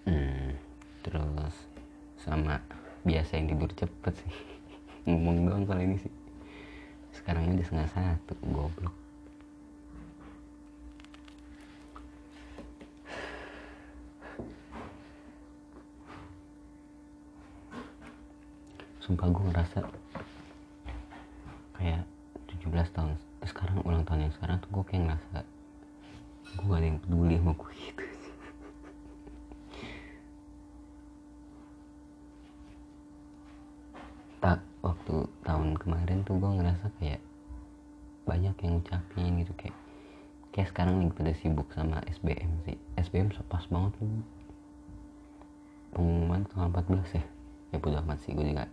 [0.08, 0.56] Hmm,
[1.04, 1.56] terus
[2.24, 2.64] sama
[3.04, 4.34] biasa yang tidur cepet sih.
[5.12, 6.14] Ngomong doang soal ini sih.
[7.12, 8.96] Sekarang ini udah setengah satu goblok
[19.08, 19.80] sumpah gue ngerasa
[21.80, 22.04] kayak
[22.60, 23.16] 17 tahun
[23.48, 25.48] sekarang ulang tahun yang sekarang tuh gue kayak ngerasa
[26.60, 28.04] gue gak ada yang peduli sama gue gitu.
[34.44, 35.16] Tak waktu
[35.48, 37.24] tahun kemarin tuh gue ngerasa kayak
[38.28, 39.78] banyak yang ngucapin gitu kayak
[40.52, 42.76] kayak sekarang lagi pada sibuk sama SBM sih.
[43.00, 44.20] SBM pas banget tuh
[45.96, 47.24] pengumuman tanggal 14 ya.
[47.72, 48.68] Ya bodo amat sih gue juga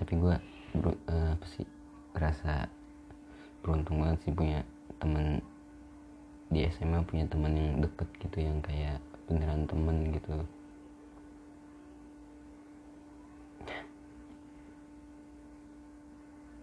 [0.00, 0.32] tapi gue
[1.12, 1.68] eh, apa sih
[2.16, 2.64] ngerasa
[3.60, 4.64] beruntung banget sih punya
[4.96, 5.44] temen
[6.48, 8.96] di SMA punya teman yang deket gitu yang kayak
[9.28, 10.32] beneran temen gitu.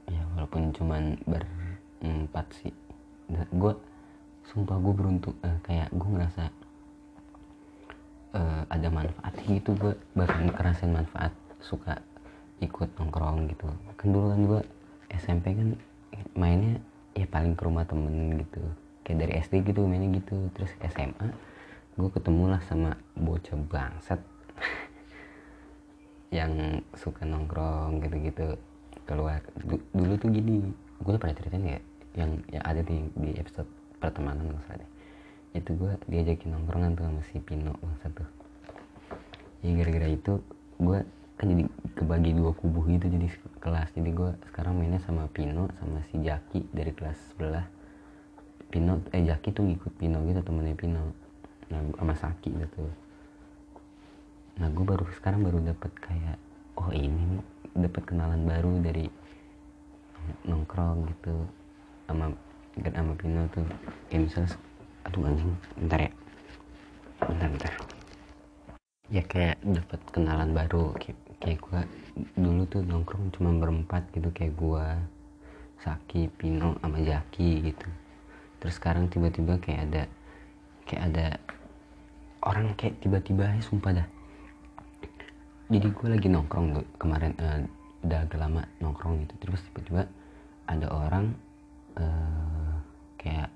[0.10, 2.74] Ya walaupun cuman berempat sih.
[3.54, 3.78] Gue
[4.50, 6.50] sumpah gue beruntung eh, kayak gue ngerasa
[8.68, 9.72] ada manfaatnya gitu.
[9.78, 11.98] Gue bakal ngerasain manfaat suka
[12.64, 13.68] ikut nongkrong gitu.
[13.98, 14.62] Kan dulu kan gue
[15.14, 15.70] SMP kan
[16.34, 16.82] mainnya
[17.14, 18.62] ya paling ke rumah temen gitu.
[19.06, 20.50] Kayak dari SD gitu mainnya gitu.
[20.58, 21.28] Terus SMA
[21.98, 24.22] gue ketemu lah sama bocah bangsat
[26.38, 28.58] yang suka nongkrong gitu-gitu.
[29.08, 29.40] Keluar
[29.94, 30.66] dulu tuh gini
[30.98, 31.80] gue udah pernah ceritain ya
[32.18, 33.70] yang yang ada di di episode
[34.02, 34.90] pertemanan deh.
[35.54, 38.30] Itu gue diajakin nongkrongan tuh sama si Pino bangsa tuh.
[39.62, 40.42] Ya gara-gara itu
[40.78, 41.00] gue
[41.38, 43.30] kan jadi kebagi dua kubu gitu jadi
[43.62, 43.94] kelas.
[43.94, 47.66] Jadi gue sekarang mainnya sama Pino sama si Jaki dari kelas sebelah.
[48.74, 51.14] Pino eh Jaki tuh ngikut Pino gitu temennya Pino.
[51.70, 52.90] Nah sama Saki gitu.
[54.58, 56.38] Nah gue baru sekarang baru dapet kayak
[56.82, 57.38] oh ini
[57.78, 59.06] dapet kenalan baru dari
[60.44, 61.46] nongkrong gitu
[62.10, 62.34] sama
[62.82, 63.68] dan sama Pino tuh.
[64.10, 64.50] Kayak misalnya
[65.06, 66.12] aduh anjing bentar ya.
[67.22, 67.74] Bentar bentar.
[69.08, 71.82] Ya kayak dapet kenalan baru kayak, kayak gue
[72.34, 74.86] dulu tuh nongkrong cuma berempat gitu kayak gue
[75.78, 77.88] Saki Pino sama Jaki gitu.
[78.58, 80.04] Terus sekarang tiba-tiba kayak ada
[80.90, 81.28] kayak ada
[82.42, 84.08] orang kayak tiba-tiba ya sumpah dah.
[85.68, 87.60] Jadi gue lagi nongkrong tuh kemarin uh,
[88.02, 89.34] udah agak lama nongkrong gitu.
[89.46, 90.10] Terus tiba-tiba
[90.66, 91.38] ada orang
[92.02, 92.76] uh,
[93.22, 93.54] kayak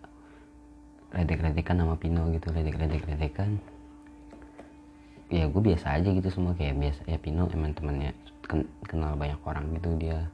[1.12, 3.60] ledek-ledekan sama Pino gitu ledek-ledek-ledekan
[5.32, 8.12] ya gue biasa aja gitu semua kayak biasa ya Pino emang temannya
[8.84, 10.28] kenal banyak orang gitu dia.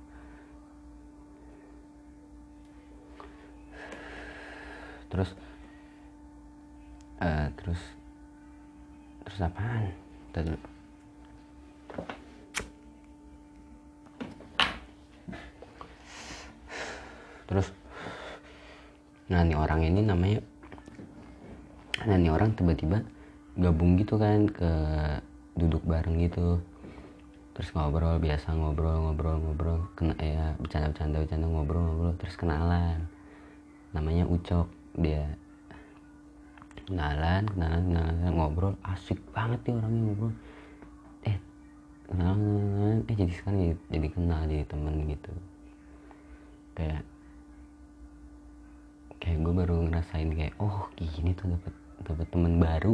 [5.08, 5.30] Terus
[7.22, 7.82] uh, terus
[9.24, 9.94] terus apaan?
[10.34, 10.52] Tadi
[17.48, 17.72] terus
[19.32, 20.44] nah nih orang ini namanya
[22.04, 23.02] nah nih orang tiba-tiba
[23.58, 24.72] gabung gitu kan ke
[25.58, 26.62] duduk bareng gitu.
[27.58, 29.80] Terus ngobrol biasa ngobrol ngobrol ngobrol.
[29.98, 32.14] Kena ya bercanda bercanda bercanda ngobrol ngobrol.
[32.22, 33.10] Terus kenalan.
[33.98, 34.70] Namanya Ucok.
[34.98, 35.26] Dia
[36.86, 38.74] kenalan kenalan kenalan ngobrol.
[38.86, 40.34] Asik banget nih orangnya ngobrol.
[41.26, 41.38] Eh
[42.06, 45.34] kenalan eh jadi sekarang jadi, jadi kenal jadi temen gitu.
[46.78, 47.02] Kayak
[49.18, 51.74] kayak gue baru ngerasain kayak oh gini tuh dapat
[52.06, 52.94] dapat teman baru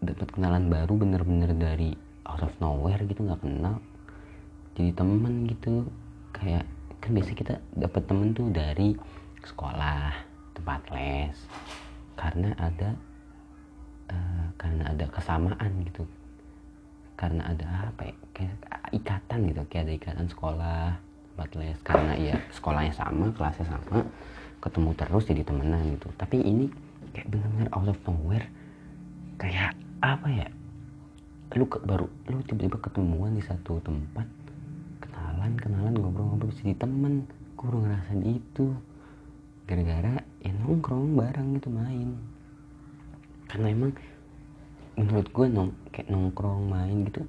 [0.00, 3.80] dapat kenalan baru bener-bener dari out of nowhere gitu nggak kenal.
[4.76, 5.88] Jadi temen gitu.
[6.36, 6.68] Kayak
[7.00, 8.92] kan biasa kita dapat temen tuh dari
[9.46, 10.12] sekolah
[10.58, 11.36] tempat les.
[12.18, 12.90] Karena ada
[14.12, 16.04] uh, karena ada kesamaan gitu.
[17.16, 18.54] Karena ada apa ya kayak
[18.92, 19.62] ikatan gitu.
[19.72, 20.82] Kayak ada ikatan sekolah
[21.32, 21.78] tempat les.
[21.80, 24.04] Karena ya sekolahnya sama kelasnya sama
[24.60, 26.12] ketemu terus jadi temenan gitu.
[26.20, 26.68] Tapi ini
[27.16, 28.44] kayak benar-benar out of nowhere.
[29.40, 30.48] Kayak apa ya?
[31.56, 34.26] Lu ke, baru lu tiba-tiba ketemuan di satu tempat.
[35.00, 37.24] Kenalan kenalan ngobrol-ngobrol jadi temen.
[37.56, 38.76] Gue baru ngerasain itu.
[39.66, 42.18] Gara-gara ya nongkrong bareng gitu main.
[43.46, 43.92] Karena emang
[44.96, 47.24] menurut gue nong kayak nongkrong main gitu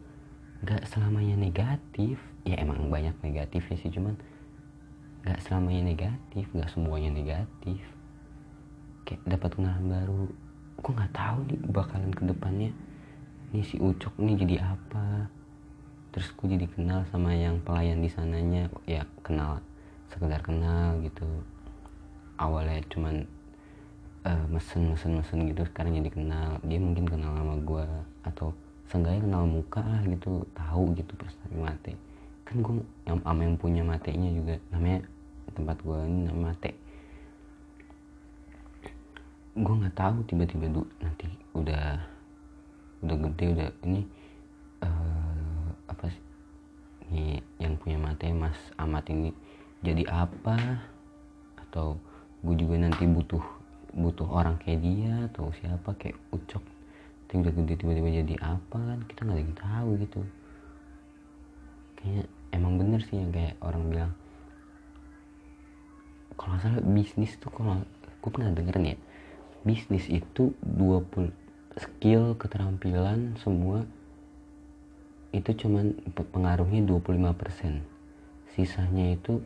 [0.66, 2.18] nggak selamanya negatif.
[2.44, 4.18] Ya emang banyak negatifnya sih cuman
[5.28, 7.82] nggak selamanya negatif nggak semuanya negatif.
[9.08, 10.24] Kayak dapat kenalan baru
[10.78, 12.72] gue nggak tahu nih bakalan ke depannya
[13.56, 15.32] nih si Ucok nih jadi apa?
[16.12, 18.68] Terus gue jadi kenal sama yang pelayan di sananya.
[18.84, 19.64] Ya kenal
[20.12, 21.28] sekedar kenal gitu.
[22.38, 23.24] Awalnya cuman
[24.28, 25.64] uh, mesen mesen mesen gitu.
[25.70, 26.60] Sekarang jadi kenal.
[26.66, 27.86] Dia mungkin kenal sama gue
[28.28, 28.48] atau
[28.92, 30.44] seenggaknya kenal muka lah gitu.
[30.52, 31.94] Tahu gitu pas lagi mate.
[32.44, 34.56] Kan gue yang sama yang punya matenya juga.
[34.76, 35.08] Namanya
[35.56, 36.87] tempat gue ini nama mate
[39.58, 41.26] gue nggak tahu tiba-tiba du nanti
[41.58, 41.98] udah
[43.02, 44.02] udah gede udah ini
[44.86, 46.24] uh, apa sih
[47.10, 49.34] ini yang punya mate mas amat ini
[49.86, 50.58] jadi apa?
[51.62, 52.02] Atau
[52.42, 53.44] gue juga nanti butuh
[53.98, 56.62] butuh orang kayak dia atau siapa kayak ucok
[57.28, 59.00] tapi udah gede tiba-tiba jadi apa kan?
[59.04, 60.22] Kita nggak lagi tahu gitu.
[62.00, 62.24] Kayaknya
[62.56, 64.12] emang bener sih yang kayak orang bilang.
[66.40, 67.84] Kalau salah bisnis tuh kalau
[68.24, 68.98] gue pernah denger nih ya
[69.66, 71.32] bisnis itu 20
[71.78, 73.86] skill keterampilan semua
[75.34, 77.82] itu cuman pengaruhnya 25%
[78.58, 79.44] sisanya itu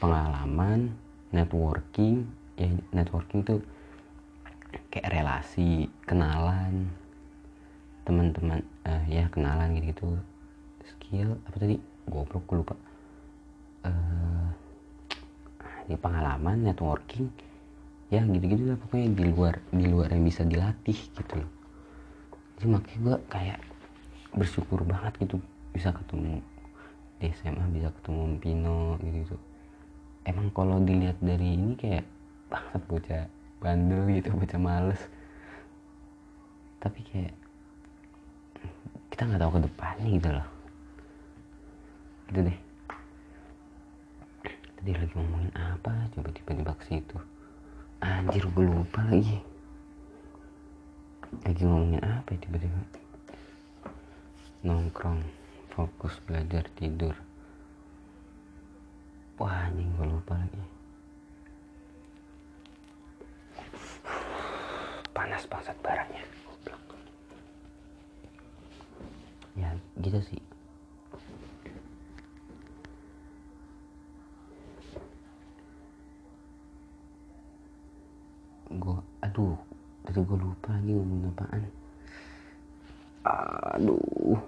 [0.00, 0.96] pengalaman
[1.34, 2.24] networking
[2.56, 3.60] ya networking tuh
[4.88, 6.88] kayak relasi kenalan
[8.08, 10.08] teman-teman uh, ya kenalan gitu gitu
[10.88, 11.76] skill apa tadi?
[12.08, 12.74] Goblok lupa.
[13.84, 14.48] Uh,
[15.88, 17.32] ini pengalaman networking
[18.08, 21.50] ya gitu-gitu lah pokoknya di luar di luar yang bisa dilatih gitu loh.
[22.56, 23.58] Jadi makanya gue kayak
[24.32, 25.36] bersyukur banget gitu
[25.76, 26.40] bisa ketemu
[27.20, 29.36] di SMA bisa ketemu Pino gitu,
[30.22, 32.06] emang kalau dilihat dari ini kayak
[32.46, 33.24] banget bocah
[33.58, 35.02] bandel gitu bocah males.
[36.78, 37.34] Tapi kayak
[39.10, 40.48] kita nggak tahu ke depannya gitu loh.
[42.30, 42.58] Gitu deh.
[44.78, 47.18] Tadi lagi ngomongin apa coba tiba-tiba ke situ
[48.02, 49.38] anjir gue lupa lagi.
[51.44, 52.80] Lagi ngomongin apa ya tiba-tiba?
[54.64, 55.22] Nongkrong
[55.70, 57.14] fokus belajar tidur.
[59.38, 60.62] Wah anjing gue lupa lagi.
[65.14, 66.22] Panas banget barangnya
[69.58, 70.40] ya gitu sih
[78.68, 79.56] gue aduh
[80.04, 81.62] tadi gue lupa lagi ngomong apaan.
[83.76, 84.40] Aduh.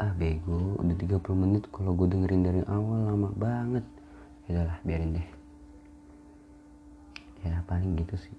[0.00, 3.86] Ah bego udah 30 menit kalau gue dengerin dari awal lama banget.
[4.46, 5.28] Ya lah biarin deh.
[7.46, 8.36] Ya paling gitu sih.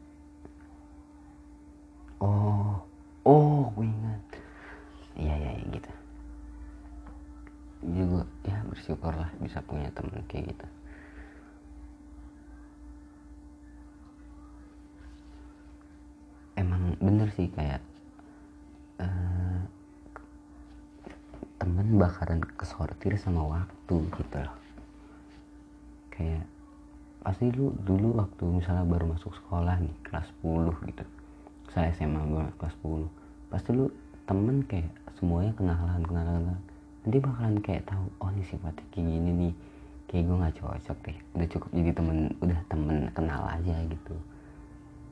[2.24, 2.80] Oh
[3.28, 4.24] oh gue ingat.
[5.20, 5.92] Iya iya ya, gitu.
[7.84, 10.68] Gue ya bersyukur lah bisa punya temen kayak gitu
[22.22, 24.54] bakalan kesortir sama waktu gitu loh.
[26.14, 26.46] Kayak
[27.26, 31.04] pasti lu dulu waktu misalnya baru masuk sekolah nih kelas 10 gitu.
[31.74, 33.10] Saya SMA baru kelas 10
[33.50, 33.90] pasti lu
[34.30, 36.62] temen kayak semuanya kenalan kenalan
[37.02, 39.54] nanti bakalan kayak tahu oh ini sifatnya kayak gini nih.
[40.06, 41.18] Kayak gue nggak cocok deh.
[41.34, 44.16] Udah cukup jadi temen udah temen kenal aja gitu.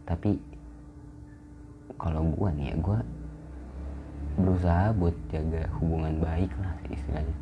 [0.06, 0.38] Tapi
[1.98, 2.98] kalau gue nih ya gue
[4.38, 7.36] berusaha buat jaga hubungan baik lah istilahnya.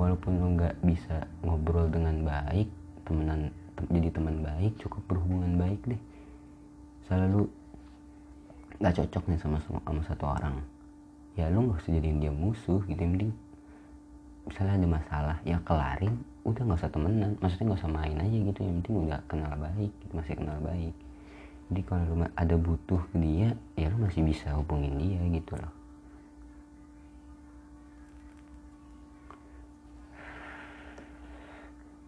[0.00, 2.68] Walaupun lo nggak bisa ngobrol dengan baik
[3.04, 6.00] temenan tem jadi teman baik cukup berhubungan baik deh.
[7.10, 7.50] Selalu
[8.80, 10.56] nggak cocok nih sama sama satu orang.
[11.36, 13.32] Ya lo nggak usah jadiin dia musuh gitu penting
[14.48, 16.16] misalnya ada masalah ya kelarin
[16.48, 17.36] udah nggak usah temenan.
[17.42, 20.94] Maksudnya nggak usah main aja gitu yang penting udah kenal baik masih kenal baik.
[21.70, 25.79] Jadi kalau lu ada butuh dia ya lu masih bisa hubungin dia gitu loh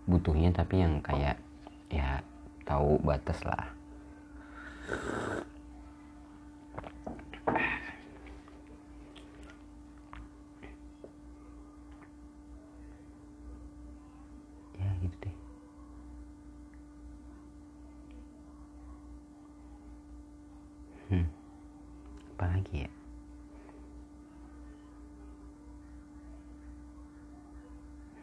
[0.07, 1.38] butuhnya tapi yang kayak
[1.91, 2.23] ya
[2.67, 3.83] tahu batas lah.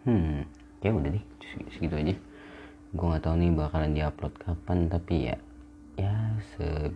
[0.09, 0.41] Hmm
[0.81, 1.28] ya udah deh
[1.73, 2.15] segitu aja.
[2.93, 5.37] Gue nggak tahu nih bakalan diupload kapan tapi ya
[5.99, 6.13] ya
[6.55, 6.93] se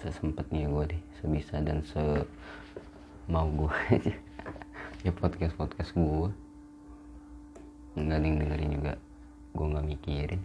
[0.00, 2.00] sesempatnya gue deh sebisa dan se
[3.28, 4.14] mau gue aja.
[5.02, 6.30] Ya podcast podcast gue
[7.98, 8.92] nggak ada yang dengerin juga.
[9.52, 10.42] Gue nggak mikirin.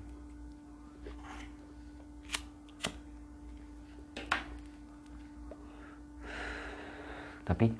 [7.47, 7.71] Tapi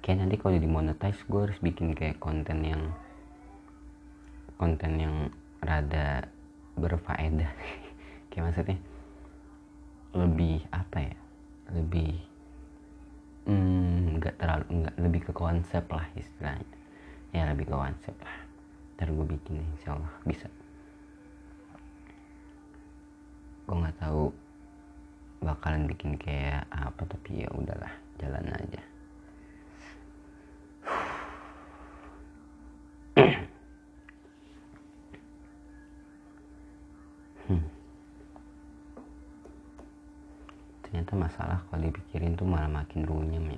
[0.00, 2.82] kayak nanti kalau jadi monetize gue harus bikin kayak konten yang
[4.60, 5.14] konten yang
[5.60, 6.26] rada
[6.78, 7.50] berfaedah.
[8.30, 8.78] Kayak maksudnya
[10.14, 11.16] lebih apa ya?
[11.74, 12.12] Lebih
[13.48, 16.76] hmm, nggak hmm, terlalu nggak lebih ke konsep lah istilahnya.
[17.34, 18.38] Ya lebih ke konsep lah.
[18.94, 20.46] Ntar gue bikin insya Allah bisa.
[23.64, 24.30] Gue nggak tahu
[25.44, 28.93] bakalan bikin kayak apa tapi ya udahlah jalan aja
[41.14, 43.54] ternyata masalah kalau dipikirin tuh malah makin runyam ya.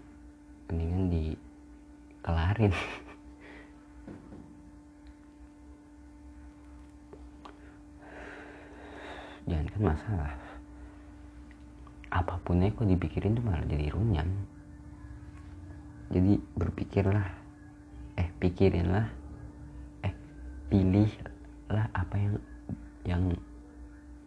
[0.68, 2.68] Mendingan dikelarin.
[9.48, 10.36] Jangan kan masalah.
[12.12, 14.28] Apapunnya kok dipikirin tuh malah jadi runyam.
[16.12, 17.24] Jadi berpikirlah
[18.20, 19.08] eh pikirinlah
[20.04, 20.12] eh
[20.68, 22.36] pilihlah apa yang
[23.08, 23.32] yang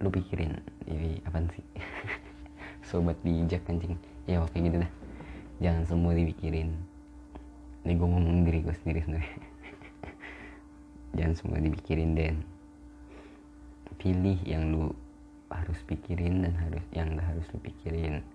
[0.01, 0.57] lu pikirin.
[0.89, 1.61] Jadi apa sih
[2.89, 3.93] sobat bijak anjing.
[4.25, 4.91] Ya oke gitu dah.
[5.61, 6.73] Jangan semua dipikirin.
[7.85, 9.29] Ini gue ngomong diri gue sendiri sendiri
[11.17, 12.41] jangan semua dipikirin den.
[14.01, 14.89] Pilih yang lu
[15.53, 18.25] harus pikirin dan harus yang gak harus lu pikirin.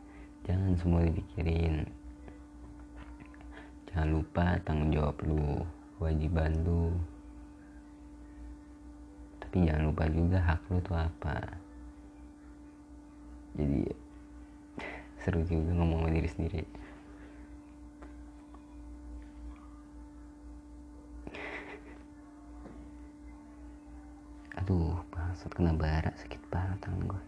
[0.47, 1.89] Jangan semua dipikirin.
[3.91, 5.67] Jangan lupa tanggung jawab lu
[5.99, 6.95] kewajiban lu.
[9.43, 11.37] Tapi jangan lupa juga hak lu tuh apa.
[13.55, 14.04] Jadi
[15.25, 16.61] seru juga ngomong sama diri sendiri.
[24.61, 27.23] Aduh bangsat kena bara sakit banget tangan gue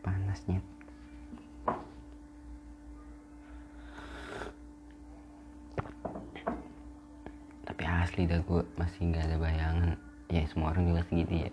[0.00, 0.60] panasnya
[7.68, 9.92] tapi asli dah gue masih nggak ada bayangan.
[10.32, 11.50] Ya semua orang juga segitu ya.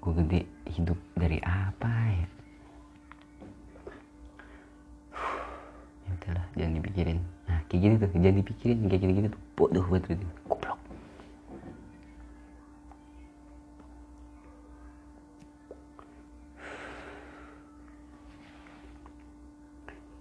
[0.00, 0.40] Gue gede
[0.72, 2.43] hidup dari apa ya
[6.18, 7.18] udahlah jangan dipikirin.
[7.50, 9.42] Nah kayak gini tuh jangan dipikirin kayak gini gini tuh.
[9.58, 10.80] Bodoh banget gitu goblok.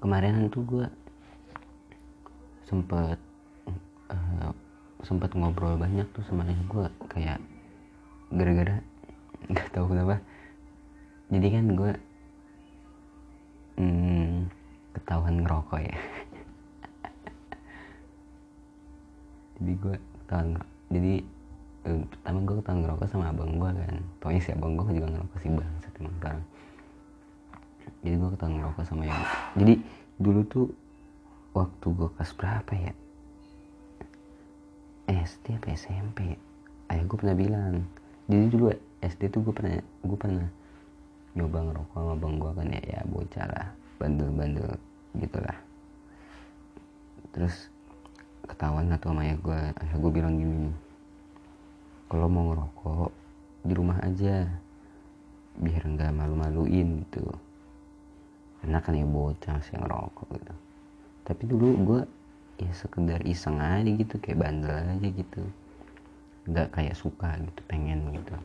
[0.04, 0.86] Kemarin tuh gue
[2.68, 3.20] sempet
[4.12, 4.52] uh,
[5.04, 7.39] sempet ngobrol banyak tuh sama gue kayak
[8.34, 8.82] gara-gara
[9.52, 10.20] nggak tahu kenapa.
[11.32, 11.91] Jadi kan gue
[15.24, 15.98] ketahuan ngerokok ya.
[19.56, 20.50] Jadi gue ketahuan
[20.92, 21.14] jadi
[21.88, 23.96] eh, pertama gue ketahuan ngerokok sama abang gue kan.
[24.20, 26.44] Pokoknya si abang gue juga ngerokok sih bang emang sekarang.
[28.04, 29.22] Jadi gue ketahuan ngerokok sama yang
[29.56, 29.74] jadi
[30.20, 30.68] dulu tuh
[31.56, 32.94] waktu gue kelas berapa ya?
[35.08, 36.36] SD apa SMP
[36.92, 37.88] ayah gue pernah bilang
[38.28, 40.48] jadi dulu SD tuh gue pernah gue pernah
[41.36, 43.68] nyoba ngerokok sama bang gue kan ya ya bocah lah
[44.00, 44.76] bandel-bandel
[45.18, 45.57] gitu lah
[47.34, 47.70] terus
[48.45, 50.70] ketahuan atau sama ayah gue ayah gue bilang gini
[52.14, 53.11] kalau mau ngerokok
[53.64, 54.45] di rumah aja
[55.57, 57.26] biar nggak malu-maluin gitu.
[58.61, 60.53] Karena kan ya bocah sih ngerokok gitu.
[61.24, 62.01] Tapi dulu gue
[62.64, 65.41] ya sekedar iseng aja gitu kayak bandel aja gitu.
[66.49, 68.36] Nggak kayak suka gitu pengen gitu.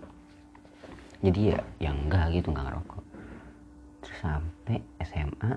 [1.18, 3.04] Jadi ya yang enggak gitu nggak ngerokok.
[4.06, 5.52] Terus sampai SMA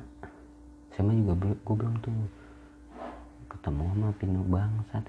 [0.97, 2.13] SMA juga gue belum tuh
[3.51, 5.03] ketemu sama Pino bangsat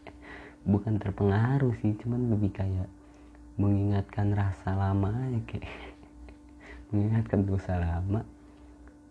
[0.72, 2.88] bukan terpengaruh sih cuman lebih kayak
[3.60, 5.68] mengingatkan rasa lama aja kayak.
[6.90, 8.24] Mengingatkan dosa lama.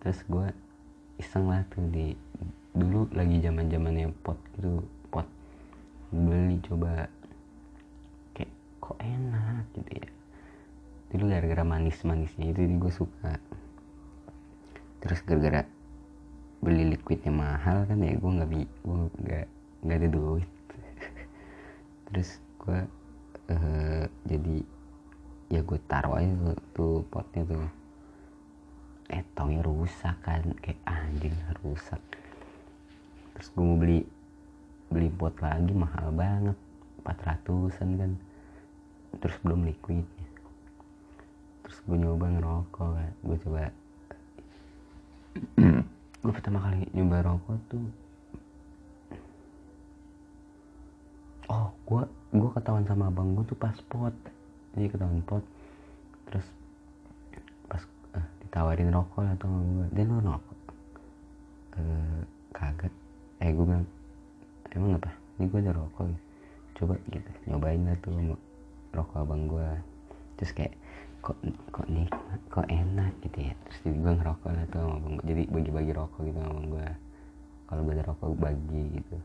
[0.01, 0.47] Terus gue
[1.21, 2.17] iseng lah tuh di
[2.73, 4.79] dulu lagi zaman zamannya pot gitu
[5.11, 5.27] pot
[6.13, 7.11] beli coba
[8.33, 8.51] kayak
[8.81, 10.09] kok enak gitu ya.
[11.13, 13.33] Dulu gara-gara manis-manisnya itu jadi gue suka.
[15.05, 15.61] Terus gara-gara
[16.59, 19.47] beli liquidnya mahal kan ya gue nggak gue nggak
[19.83, 20.49] nggak ada duit.
[22.11, 22.29] Terus
[22.59, 22.79] gue
[23.55, 24.55] uh, jadi
[25.49, 27.67] ya gue taruh aja tuh, tuh potnya tuh.
[29.09, 31.33] Eh taunya rusak kan kayak anjing
[31.63, 32.03] rusak.
[33.33, 34.03] Terus gue mau beli
[34.91, 36.57] beli pot lagi mahal banget
[37.07, 38.11] 400an kan.
[39.23, 40.27] Terus belum liquidnya.
[41.63, 43.71] Terus gue nyoba ngerokok kan gue coba
[46.19, 47.87] gue pertama kali nyoba rokok tuh
[51.47, 52.03] oh gue
[52.35, 54.13] gue ketahuan sama abang gue tuh pas pot.
[54.77, 55.41] Jadi ketahuan pot
[56.29, 56.45] terus
[57.65, 57.81] pas
[58.19, 60.59] eh, ditawarin rokok atau gue dia lu rokok
[61.79, 62.21] eh,
[62.53, 62.93] kagak.
[63.41, 63.87] Eh gue bilang
[64.75, 65.09] emang apa?
[65.39, 66.05] Ini gue ada rokok.
[66.05, 66.19] Ya.
[66.79, 68.15] coba gitu nyobain lah tuh
[68.95, 69.67] rokok abang gue
[70.39, 70.78] terus kayak
[71.29, 71.37] kok
[71.69, 73.53] kok nikmat kok enak gitu ya.
[73.69, 76.87] Terus gue ngerokok lah tuh gue jadi bagi-bagi rokok gitu sama gue
[77.69, 79.17] kalau gue ada rokok bagi gitu.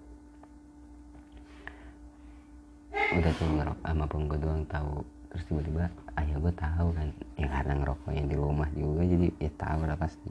[2.93, 5.01] Udah tuh ngerokok sama abang gue doang tahu.
[5.33, 5.89] Terus tiba-tiba
[6.21, 7.09] ayah gue tahu kan
[7.41, 10.29] ya karena ngerokoknya di rumah juga jadi ya tahu lah pasti.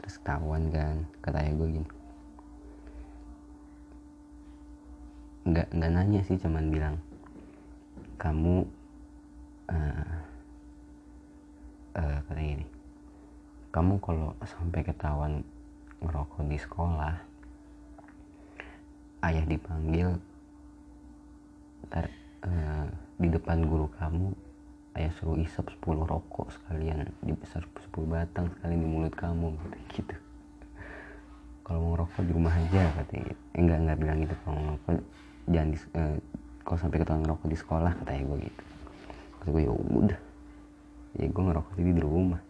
[0.00, 1.88] Terus ketahuan kan kata ayah gue gini.
[5.44, 6.96] Nggak nggak nanya sih cuman bilang
[8.16, 8.64] kamu
[9.70, 10.22] uh,
[12.32, 12.66] katanya gini
[13.72, 15.40] kamu kalau sampai ketahuan
[16.04, 17.14] ngerokok di sekolah
[19.24, 20.20] ayah dipanggil
[21.88, 22.12] ntar
[22.44, 24.28] uh, di depan guru kamu
[25.00, 30.16] ayah suruh isap 10 rokok sekalian dibesar 10 batang sekalian di mulut kamu gitu, gitu.
[31.64, 33.42] kalau mau ngerokok di rumah aja katanya gitu.
[33.56, 34.76] enggak enggak bilang gitu kalau mau
[35.48, 36.16] jangan di, uh,
[36.60, 38.62] kalau sampai ketahuan ngerokok di sekolah katanya gue gitu
[39.40, 40.20] kata gue ya udah
[41.18, 42.40] ya gue ngerokok jadi di rumah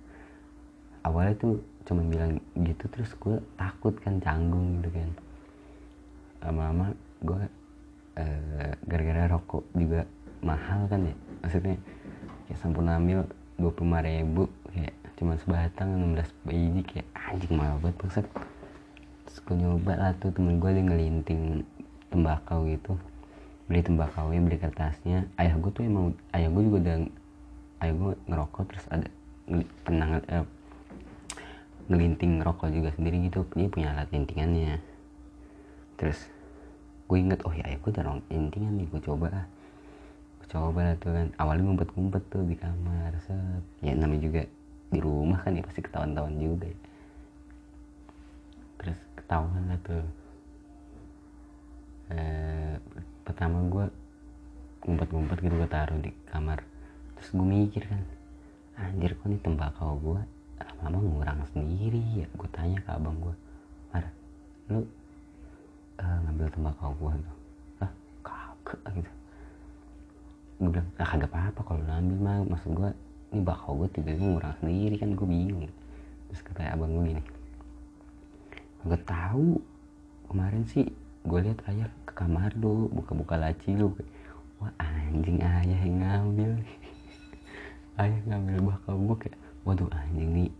[1.02, 2.32] awalnya tuh cuman bilang
[2.62, 5.10] gitu terus gue takut kan canggung gitu kan.
[6.42, 6.86] Lama-lama
[7.22, 7.42] gue
[8.18, 10.06] uh, gara-gara rokok juga
[10.42, 11.78] mahal kan ya maksudnya
[12.50, 13.22] kayak sampun ambil
[13.62, 13.78] 25
[14.10, 14.44] ribu
[14.74, 18.26] kayak cuma sebatang 16 biji kayak anjing mahal banget maksud.
[19.26, 21.42] Terus gue nyoba lah tuh temen gue dia ngelinting
[22.10, 22.98] tembakau gitu.
[23.70, 25.30] Beli tembakau beli kertasnya.
[25.38, 26.96] Ayah gue tuh emang ayah gue juga udah
[27.82, 29.06] ayah gue ngerokok terus ada
[29.82, 30.46] pernah eh,
[31.88, 33.46] ngelinting rokok juga sendiri gitu.
[33.56, 34.78] Dia punya alat lintingannya.
[35.98, 36.18] Terus
[37.06, 39.26] gue inget oh ya ayah gue udah lintingan nih gue coba.
[39.30, 39.46] Lah
[40.42, 41.26] gue coba lah tuh kan.
[41.38, 43.62] Awalnya ngumpet-ngumpet tuh di kamar set.
[43.82, 44.42] Ya namanya juga
[44.92, 46.78] di rumah kan ya pasti ketahuan-tahuan juga ya.
[48.82, 50.06] Terus ketahuan lah tuh.
[52.12, 52.74] Eh,
[53.24, 53.86] pertama gue
[54.84, 56.60] ngumpet-ngumpet gitu gue taruh di kamar.
[57.16, 58.02] Terus gue mikir kan
[58.72, 60.20] anjir kok nih tembakau gue
[60.66, 62.26] lama-lama ngurang sendiri ya.
[62.36, 63.34] Gue tanya ke abang gue
[63.92, 64.04] mar
[64.70, 64.80] lu
[66.00, 67.36] uh, ngambil tembakau gue tuh
[67.84, 67.92] ah
[68.22, 69.12] kagak gitu.
[70.62, 72.90] Gue bilang ah kagak apa-apa kalau ngambil mah maksud gue
[73.32, 75.70] ini bakau gue tiba-tiba ngurang sendiri kan gue bingung.
[76.30, 77.24] Terus kata abang gue gini
[78.82, 79.62] gue tahu
[80.26, 80.90] kemarin sih
[81.22, 83.94] gue lihat ayah ke kamar lu buka-buka laci lu.
[84.58, 86.50] Wah anjing ayah yang ngambil.
[88.00, 90.50] Ayah ngambil bakal gue kayak waduh anjing nih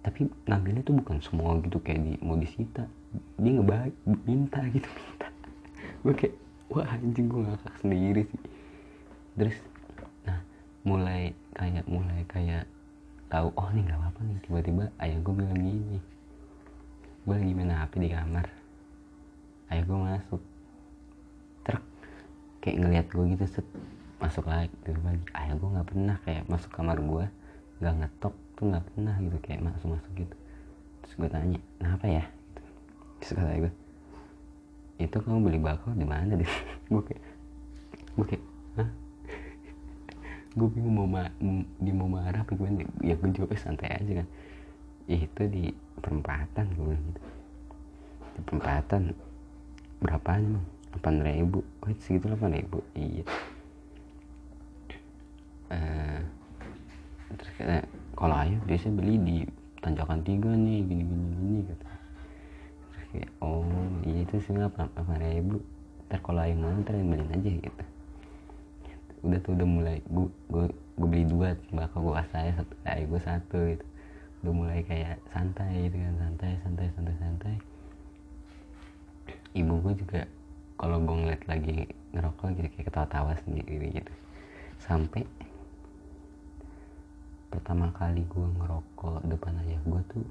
[0.00, 2.88] tapi ngambilnya tuh bukan semua gitu kayak di mau disita
[3.40, 3.94] dia ngebaik
[4.24, 5.28] minta gitu minta.
[6.04, 6.34] Gue kayak
[6.70, 8.42] wah anjing gue ngakak sendiri sih.
[9.34, 9.56] Terus
[10.22, 10.38] nah
[10.86, 12.64] mulai kayak mulai kayak
[13.26, 14.38] tahu oh nih nggak apa-apa nih.
[14.46, 15.98] Tiba-tiba ayah gue bilang gini.
[17.26, 18.46] Gue lagi main hp di kamar.
[19.74, 20.42] Ayah gue masuk.
[21.66, 21.84] Truk
[22.62, 23.66] kayak ngeliat gue gitu set
[24.22, 25.24] masuk lagi lagi.
[25.34, 27.24] Ayah gue nggak pernah kayak masuk kamar gue
[27.80, 30.36] nggak ngetok tuh nggak pernah gitu kayak masuk masuk gitu.
[31.00, 32.24] Terus gue tanya kenapa ya?
[32.28, 32.62] Gitu.
[33.20, 33.72] terus kata gue
[35.00, 36.44] itu kamu beli bakal di mana deh?
[36.92, 37.22] Gue kayak
[38.20, 38.44] gue kayak
[38.76, 38.88] hah?
[40.60, 41.24] Gue bingung mau ma
[41.80, 43.16] di mau marah apa gimana ya?
[43.16, 44.28] Gue jawab santai aja kan.
[45.08, 45.72] Itu di
[46.04, 47.20] perempatan gue bilang gitu.
[48.36, 49.02] Di perempatan.
[50.04, 50.66] Berapaan emang?
[50.92, 51.60] Delapan ribu.
[51.80, 52.84] Oh itu segitu delapan ribu?
[52.92, 53.24] Iya.
[55.70, 56.20] Uh,
[57.40, 57.88] terus kata
[58.20, 59.36] kalau ayah biasanya beli di
[59.80, 61.84] tanjakan tiga nih gini gini gini gitu.
[62.92, 63.64] Terus kayak oh
[64.04, 65.56] iya itu sih nggak delapan ribu
[66.06, 67.84] ntar kalau ayah mau ntar yang beliin aja gitu.
[69.24, 70.64] Udah tuh udah mulai gue gue
[71.00, 73.86] gue beli dua bakal gue kasih saya satu ayah gue satu gitu.
[74.44, 77.54] Udah mulai kayak santai gitu kan santai santai santai santai.
[79.56, 80.20] Ibu gue juga
[80.76, 84.12] kalau gue ngeliat lagi ngerokok gitu kayak ketawa-tawa sendiri gitu.
[84.76, 85.24] Sampai
[87.50, 90.24] pertama kali gue ngerokok depan ayah gue tuh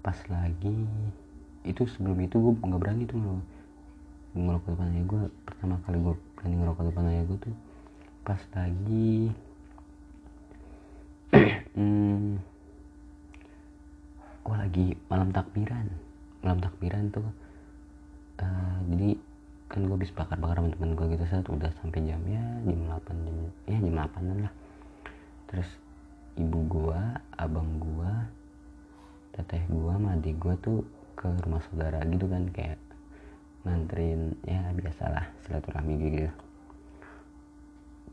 [0.00, 0.86] pas lagi
[1.66, 3.42] itu sebelum itu gue nggak berani tuh loh
[4.38, 7.56] ngerokok depan ayah gue pertama kali gue berani ngerokok depan ayah gue tuh
[8.22, 9.12] pas lagi
[11.76, 12.38] hmm,
[14.46, 15.86] gue lagi malam takbiran
[16.46, 17.26] malam takbiran tuh
[18.38, 19.18] uh, jadi
[19.68, 23.36] kan gue habis bakar-bakar teman-teman gue gitu saat udah sampai jam ya jam 8 jam
[23.68, 24.54] ya jam 8 lah.
[25.48, 25.68] Terus
[26.38, 27.00] ibu gue
[27.34, 28.12] abang gue
[29.34, 30.78] teteh gue sama adik gue tuh
[31.18, 32.78] ke rumah saudara gitu kan kayak
[33.66, 36.30] nganterin ya biasalah silaturahmi gitu.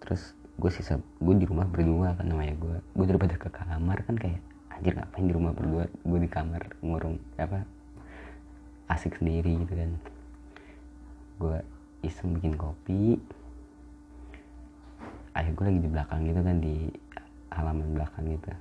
[0.02, 4.18] Terus gue sisa gue di rumah berdua kan namanya gue gue daripada ke kamar kan
[4.18, 4.42] kayak
[4.74, 5.86] anjir ngapain di rumah berdua?
[6.02, 7.62] Gue di kamar ngurung apa
[8.90, 9.92] asik sendiri gitu kan.
[11.38, 11.58] Gue
[12.02, 13.22] iseng bikin kopi.
[15.38, 16.90] Ayah gue lagi di belakang gitu kan di
[17.56, 18.52] halaman belakang gitu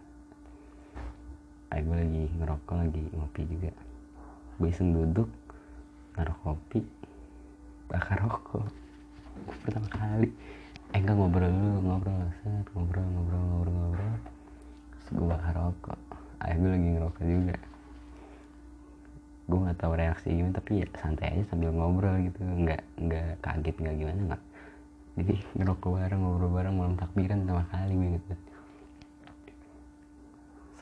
[1.75, 3.73] ayah gue lagi ngerokok lagi ngopi juga.
[4.63, 5.27] Gue iseng duduk
[6.15, 6.87] naruh kopi
[7.91, 8.71] bakar rokok.
[9.67, 10.31] Pertama kali.
[10.95, 12.31] Eh enggak ngobrol dulu ngobrol.
[12.39, 14.15] Set ngobrol ngobrol ngobrol ngobrol.
[14.95, 15.99] Terus gue bakar rokok.
[16.47, 17.57] Ayah gue lagi ngerokok juga.
[19.45, 22.39] Gue nggak tahu reaksi gimana tapi ya santai aja sambil ngobrol gitu.
[22.39, 24.43] Nggak nggak kaget nggak gimana nggak.
[25.19, 28.54] Jadi ngerokok bareng ngobrol bareng malam takbiran pertama kali gue gitu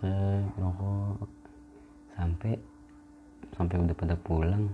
[0.03, 1.31] set ngerokok.
[2.19, 2.59] Sampai
[3.55, 4.67] sampai udah pada pulang.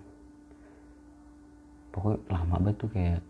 [1.92, 3.20] Pokoknya lama banget tuh kayak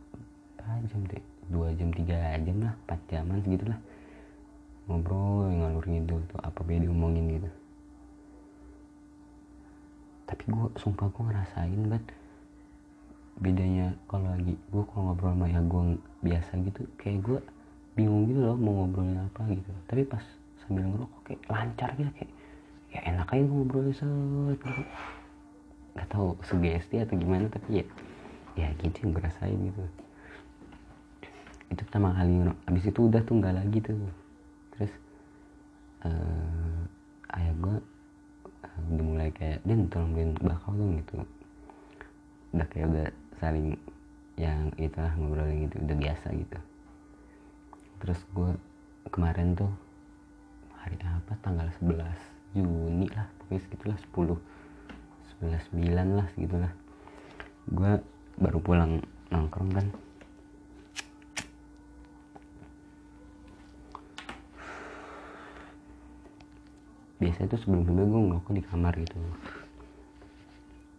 [0.55, 1.25] berapa jam deh.
[1.49, 3.79] Dua jam tiga jam lah empat jaman segitulah.
[4.87, 7.51] Ngobrol ngalur ngidul tuh apa beda diomongin gitu.
[10.29, 12.05] Tapi gue sumpah gue ngerasain banget.
[13.41, 15.83] Bedanya kalau lagi gue kalau ngobrol sama ya gue
[16.21, 17.39] biasa gitu kayak gue
[17.97, 19.73] bingung gitu loh mau ngobrolin apa gitu.
[19.89, 20.25] Tapi pas
[20.69, 22.33] sambil ngerokok kayak lancar gitu kayak
[22.93, 24.09] ya enak aja ngobrolnya set
[24.61, 24.69] gitu.
[25.97, 27.87] Nggak tahu sugesti atau gimana tapi ya
[28.53, 29.83] ya gitu yang gue rasain gitu.
[31.73, 33.97] Itu pertama kali abis itu udah tuh nggak lagi tuh.
[34.77, 34.93] Terus
[36.05, 36.81] uh,
[37.41, 37.77] ayah gue
[38.61, 41.25] uh, udah mulai kayak din tolong beliin bakau dong gitu.
[42.53, 43.09] Udah kayak udah
[43.41, 43.73] saling
[44.37, 46.59] yang itulah ngobrolin gitu udah biasa gitu.
[47.99, 48.51] Terus gue
[49.11, 49.73] kemarin tuh
[50.83, 51.33] hari apa?
[51.43, 52.05] Tanggal 11
[52.57, 54.39] Juni lah pokoknya segitulah 10
[55.39, 56.73] 11 9 lah segitulah.
[57.71, 57.93] Gue
[58.41, 58.93] baru pulang
[59.31, 59.87] nongkrong kan.
[67.19, 69.19] Biasa itu sebelum sebelum gue ngerokok di kamar gitu.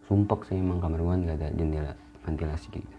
[0.06, 1.92] Sumpek sih emang kamar gue nggak ada jendela
[2.24, 2.96] ventilasi gitu.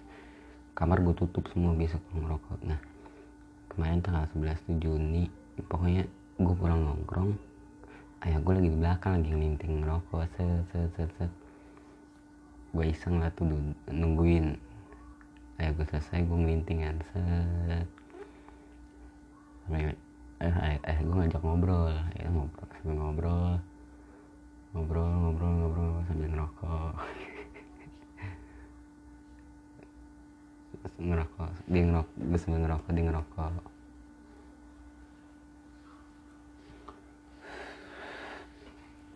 [0.74, 2.60] Kamar gue tutup semua biasa ngerokok.
[2.66, 2.80] Nah
[3.72, 5.32] kemarin tanggal 11 tuh Juni
[5.70, 6.04] pokoknya
[6.42, 7.38] gue pulang nongkrong.
[8.26, 11.32] Ayah gue lagi di belakang lagi ngelinting ngerokok set set set set.
[12.74, 13.46] Gue iseng lah tuh
[13.90, 14.58] nungguin.
[15.62, 17.88] Ayah gue selesai gue ngelinting kan set.
[19.72, 19.94] Eh,
[20.42, 21.94] eh, eh gue ngajak ngobrol.
[22.18, 23.62] Ya ngobrol sambil ngobrol.
[24.74, 26.94] Ngobrol ngobrol ngobrol sambil ngerokok.
[31.02, 33.71] Ngerokok dia ngerokok gue sambil ngerokok dia ngerokok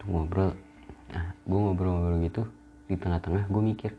[0.10, 0.54] ngobrol
[1.14, 2.44] nah gue ngobrol-ngobrol gitu
[2.90, 3.92] di tengah-tengah gue mikir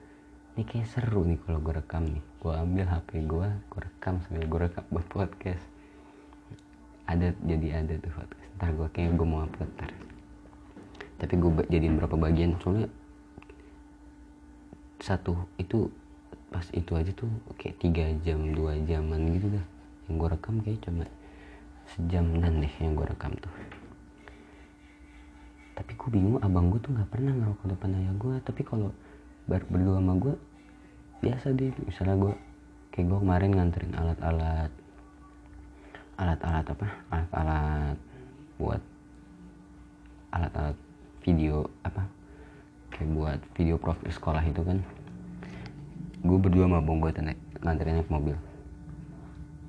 [0.57, 2.25] ini kayak seru nih kalau gue rekam nih.
[2.41, 5.61] Gue ambil hp gue gue rekam sambil gue rekam buat podcast.
[7.05, 8.49] Ada jadi ada tuh podcast.
[8.57, 9.93] Ntar gue kayak gue mau upload ntar.
[11.21, 12.57] Tapi gue jadiin berapa bagian?
[12.65, 12.89] Soalnya
[14.97, 15.93] satu itu
[16.49, 17.29] pas itu aja tuh
[17.61, 19.67] kayak tiga jam dua jaman gitu dah.
[20.09, 21.05] Yang gue rekam kayak cuma
[21.93, 23.53] sejam dan yang gue rekam tuh
[25.77, 28.89] tapi gue bingung abang gue tuh nggak pernah ngerokok depan ayah gue tapi kalau
[29.45, 30.35] ber berdua sama gue
[31.21, 31.73] biasa deh.
[31.85, 32.35] Misalnya gue
[32.97, 34.73] kayak gue kemarin nganterin alat-alat
[36.17, 36.89] alat-alat apa?
[37.13, 37.97] Alat-alat
[38.57, 38.83] buat
[40.33, 40.77] alat-alat
[41.21, 42.09] video apa?
[42.89, 44.81] Kayak buat video profil sekolah itu kan.
[46.25, 48.37] Gue berdua sama abang gue naik nganterin naik mobil.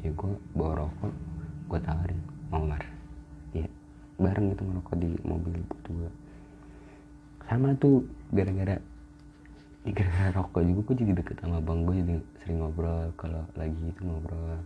[0.07, 1.11] Ya gue bawa rokok
[1.67, 2.96] gue tawarin mau mar
[4.17, 6.09] bareng gitu ngerokok di mobil berdua.
[7.47, 8.03] Sama tuh
[8.33, 8.77] gara-gara
[9.87, 13.13] gara-gara rokok juga gue jadi deket sama abang gue jadi sering ngobrol.
[13.15, 14.59] Kalau lagi itu ngobrol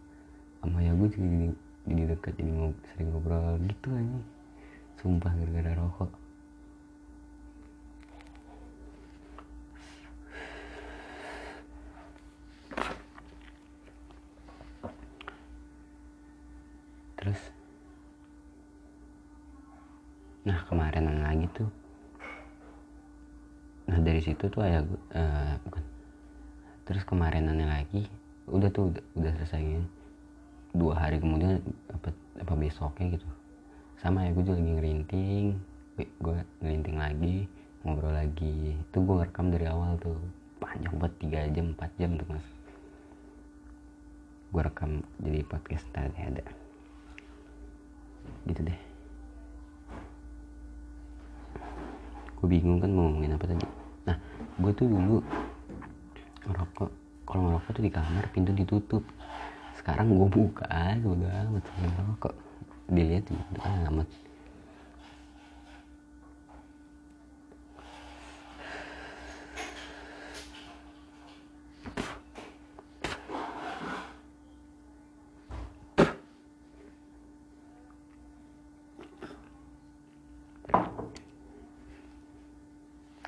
[0.61, 1.49] sama ya gue jadi
[1.89, 4.19] jadi dekat jadi ngob sering ngobrol gitu aja
[5.01, 6.11] sumpah gara-gara rokok
[17.17, 17.41] terus
[20.45, 21.69] nah kemarin lagi tuh
[23.89, 25.83] nah dari situ tuh ayah gue uh, bukan.
[26.89, 28.09] Terus kemarinannya lagi
[28.49, 29.87] udah tuh udah, udah selesai gitu
[30.71, 31.59] dua hari kemudian
[31.91, 33.27] apa apa besoknya gitu.
[33.99, 35.45] Sama ya gue juga lagi ngerinting
[36.01, 37.35] gue ngerinting lagi
[37.85, 38.77] ngobrol lagi.
[38.77, 40.17] Itu gue ngerekam dari awal tuh.
[40.61, 42.45] Panjang buat tiga jam 4 jam tuh mas.
[44.53, 46.45] Gue rekam jadi podcast tadi ada.
[48.45, 48.79] Gitu deh.
[52.41, 53.80] Gue bingung kan mau ngomongin apa tadi
[54.59, 55.17] gue tuh dulu
[56.49, 56.91] ngerokok.
[57.23, 59.03] Kalau ngerokok tuh di kamar pintu ditutup.
[59.79, 61.63] Sekarang gue buka aja udah amat.
[61.79, 62.33] Ngerokok.
[62.91, 64.09] Dilihat juga amat.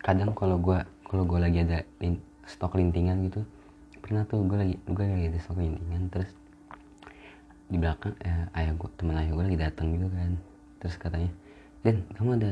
[0.03, 2.18] Kadang kalau gue kalau gue lagi ada lin,
[2.49, 3.45] stok lintingan gitu
[4.01, 6.34] pernah tuh gue lagi gue lagi ada stok lintingan terus
[7.70, 10.34] di belakang eh, ayah gue teman ayah gue lagi datang gitu kan.
[10.82, 11.30] Terus katanya
[11.86, 12.51] dan kamu ada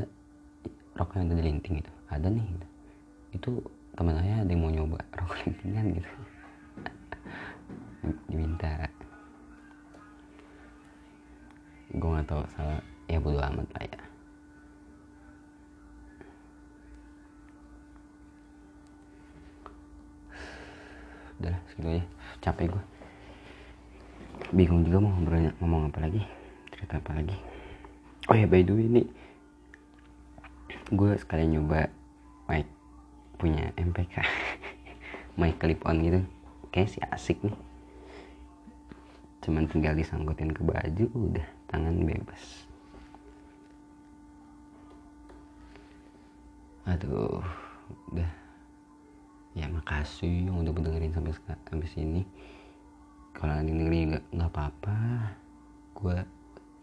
[0.94, 1.92] rokok yang ada linting gitu?
[2.06, 2.66] Ada nih gitu.
[3.32, 3.50] itu
[3.98, 6.10] teman ayah ada yang mau nyoba rokok lintingan gitu.
[8.30, 8.86] Diminta.
[11.98, 12.78] Gue nggak tahu salah
[13.10, 14.00] ya bodo amat lah ya
[21.42, 22.04] udah segitu aja
[22.44, 22.84] capek gue
[24.52, 26.20] bingung juga mau ngobrol ngomong apa lagi
[26.68, 27.36] cerita apa lagi.
[28.28, 29.02] Oh ya by the way ini
[30.92, 31.88] gue sekalian nyoba
[32.50, 32.68] mic
[33.40, 34.20] punya MPK
[35.40, 36.20] mic clip on gitu.
[36.68, 37.56] Kayak sih asik nih.
[39.40, 42.68] Cuman tinggal disangkutin ke baju udah tangan bebas.
[46.84, 47.40] Aduh
[48.10, 48.41] udah
[49.52, 51.32] ya makasih yang udah dengerin sampai
[51.68, 52.22] sampai sini.
[53.36, 54.96] Kalau nanti dengerin nggak nggak apa-apa.
[55.96, 56.16] Gue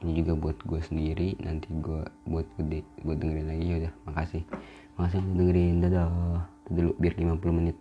[0.05, 1.33] ini juga buat gue sendiri.
[1.41, 3.65] Nanti gue buat gede buat dengerin lagi.
[3.65, 4.43] Ya udah makasih.
[4.97, 5.75] Makasih udah dengerin.
[5.81, 6.09] Dadah.
[6.69, 7.77] Dulu biar 50 menit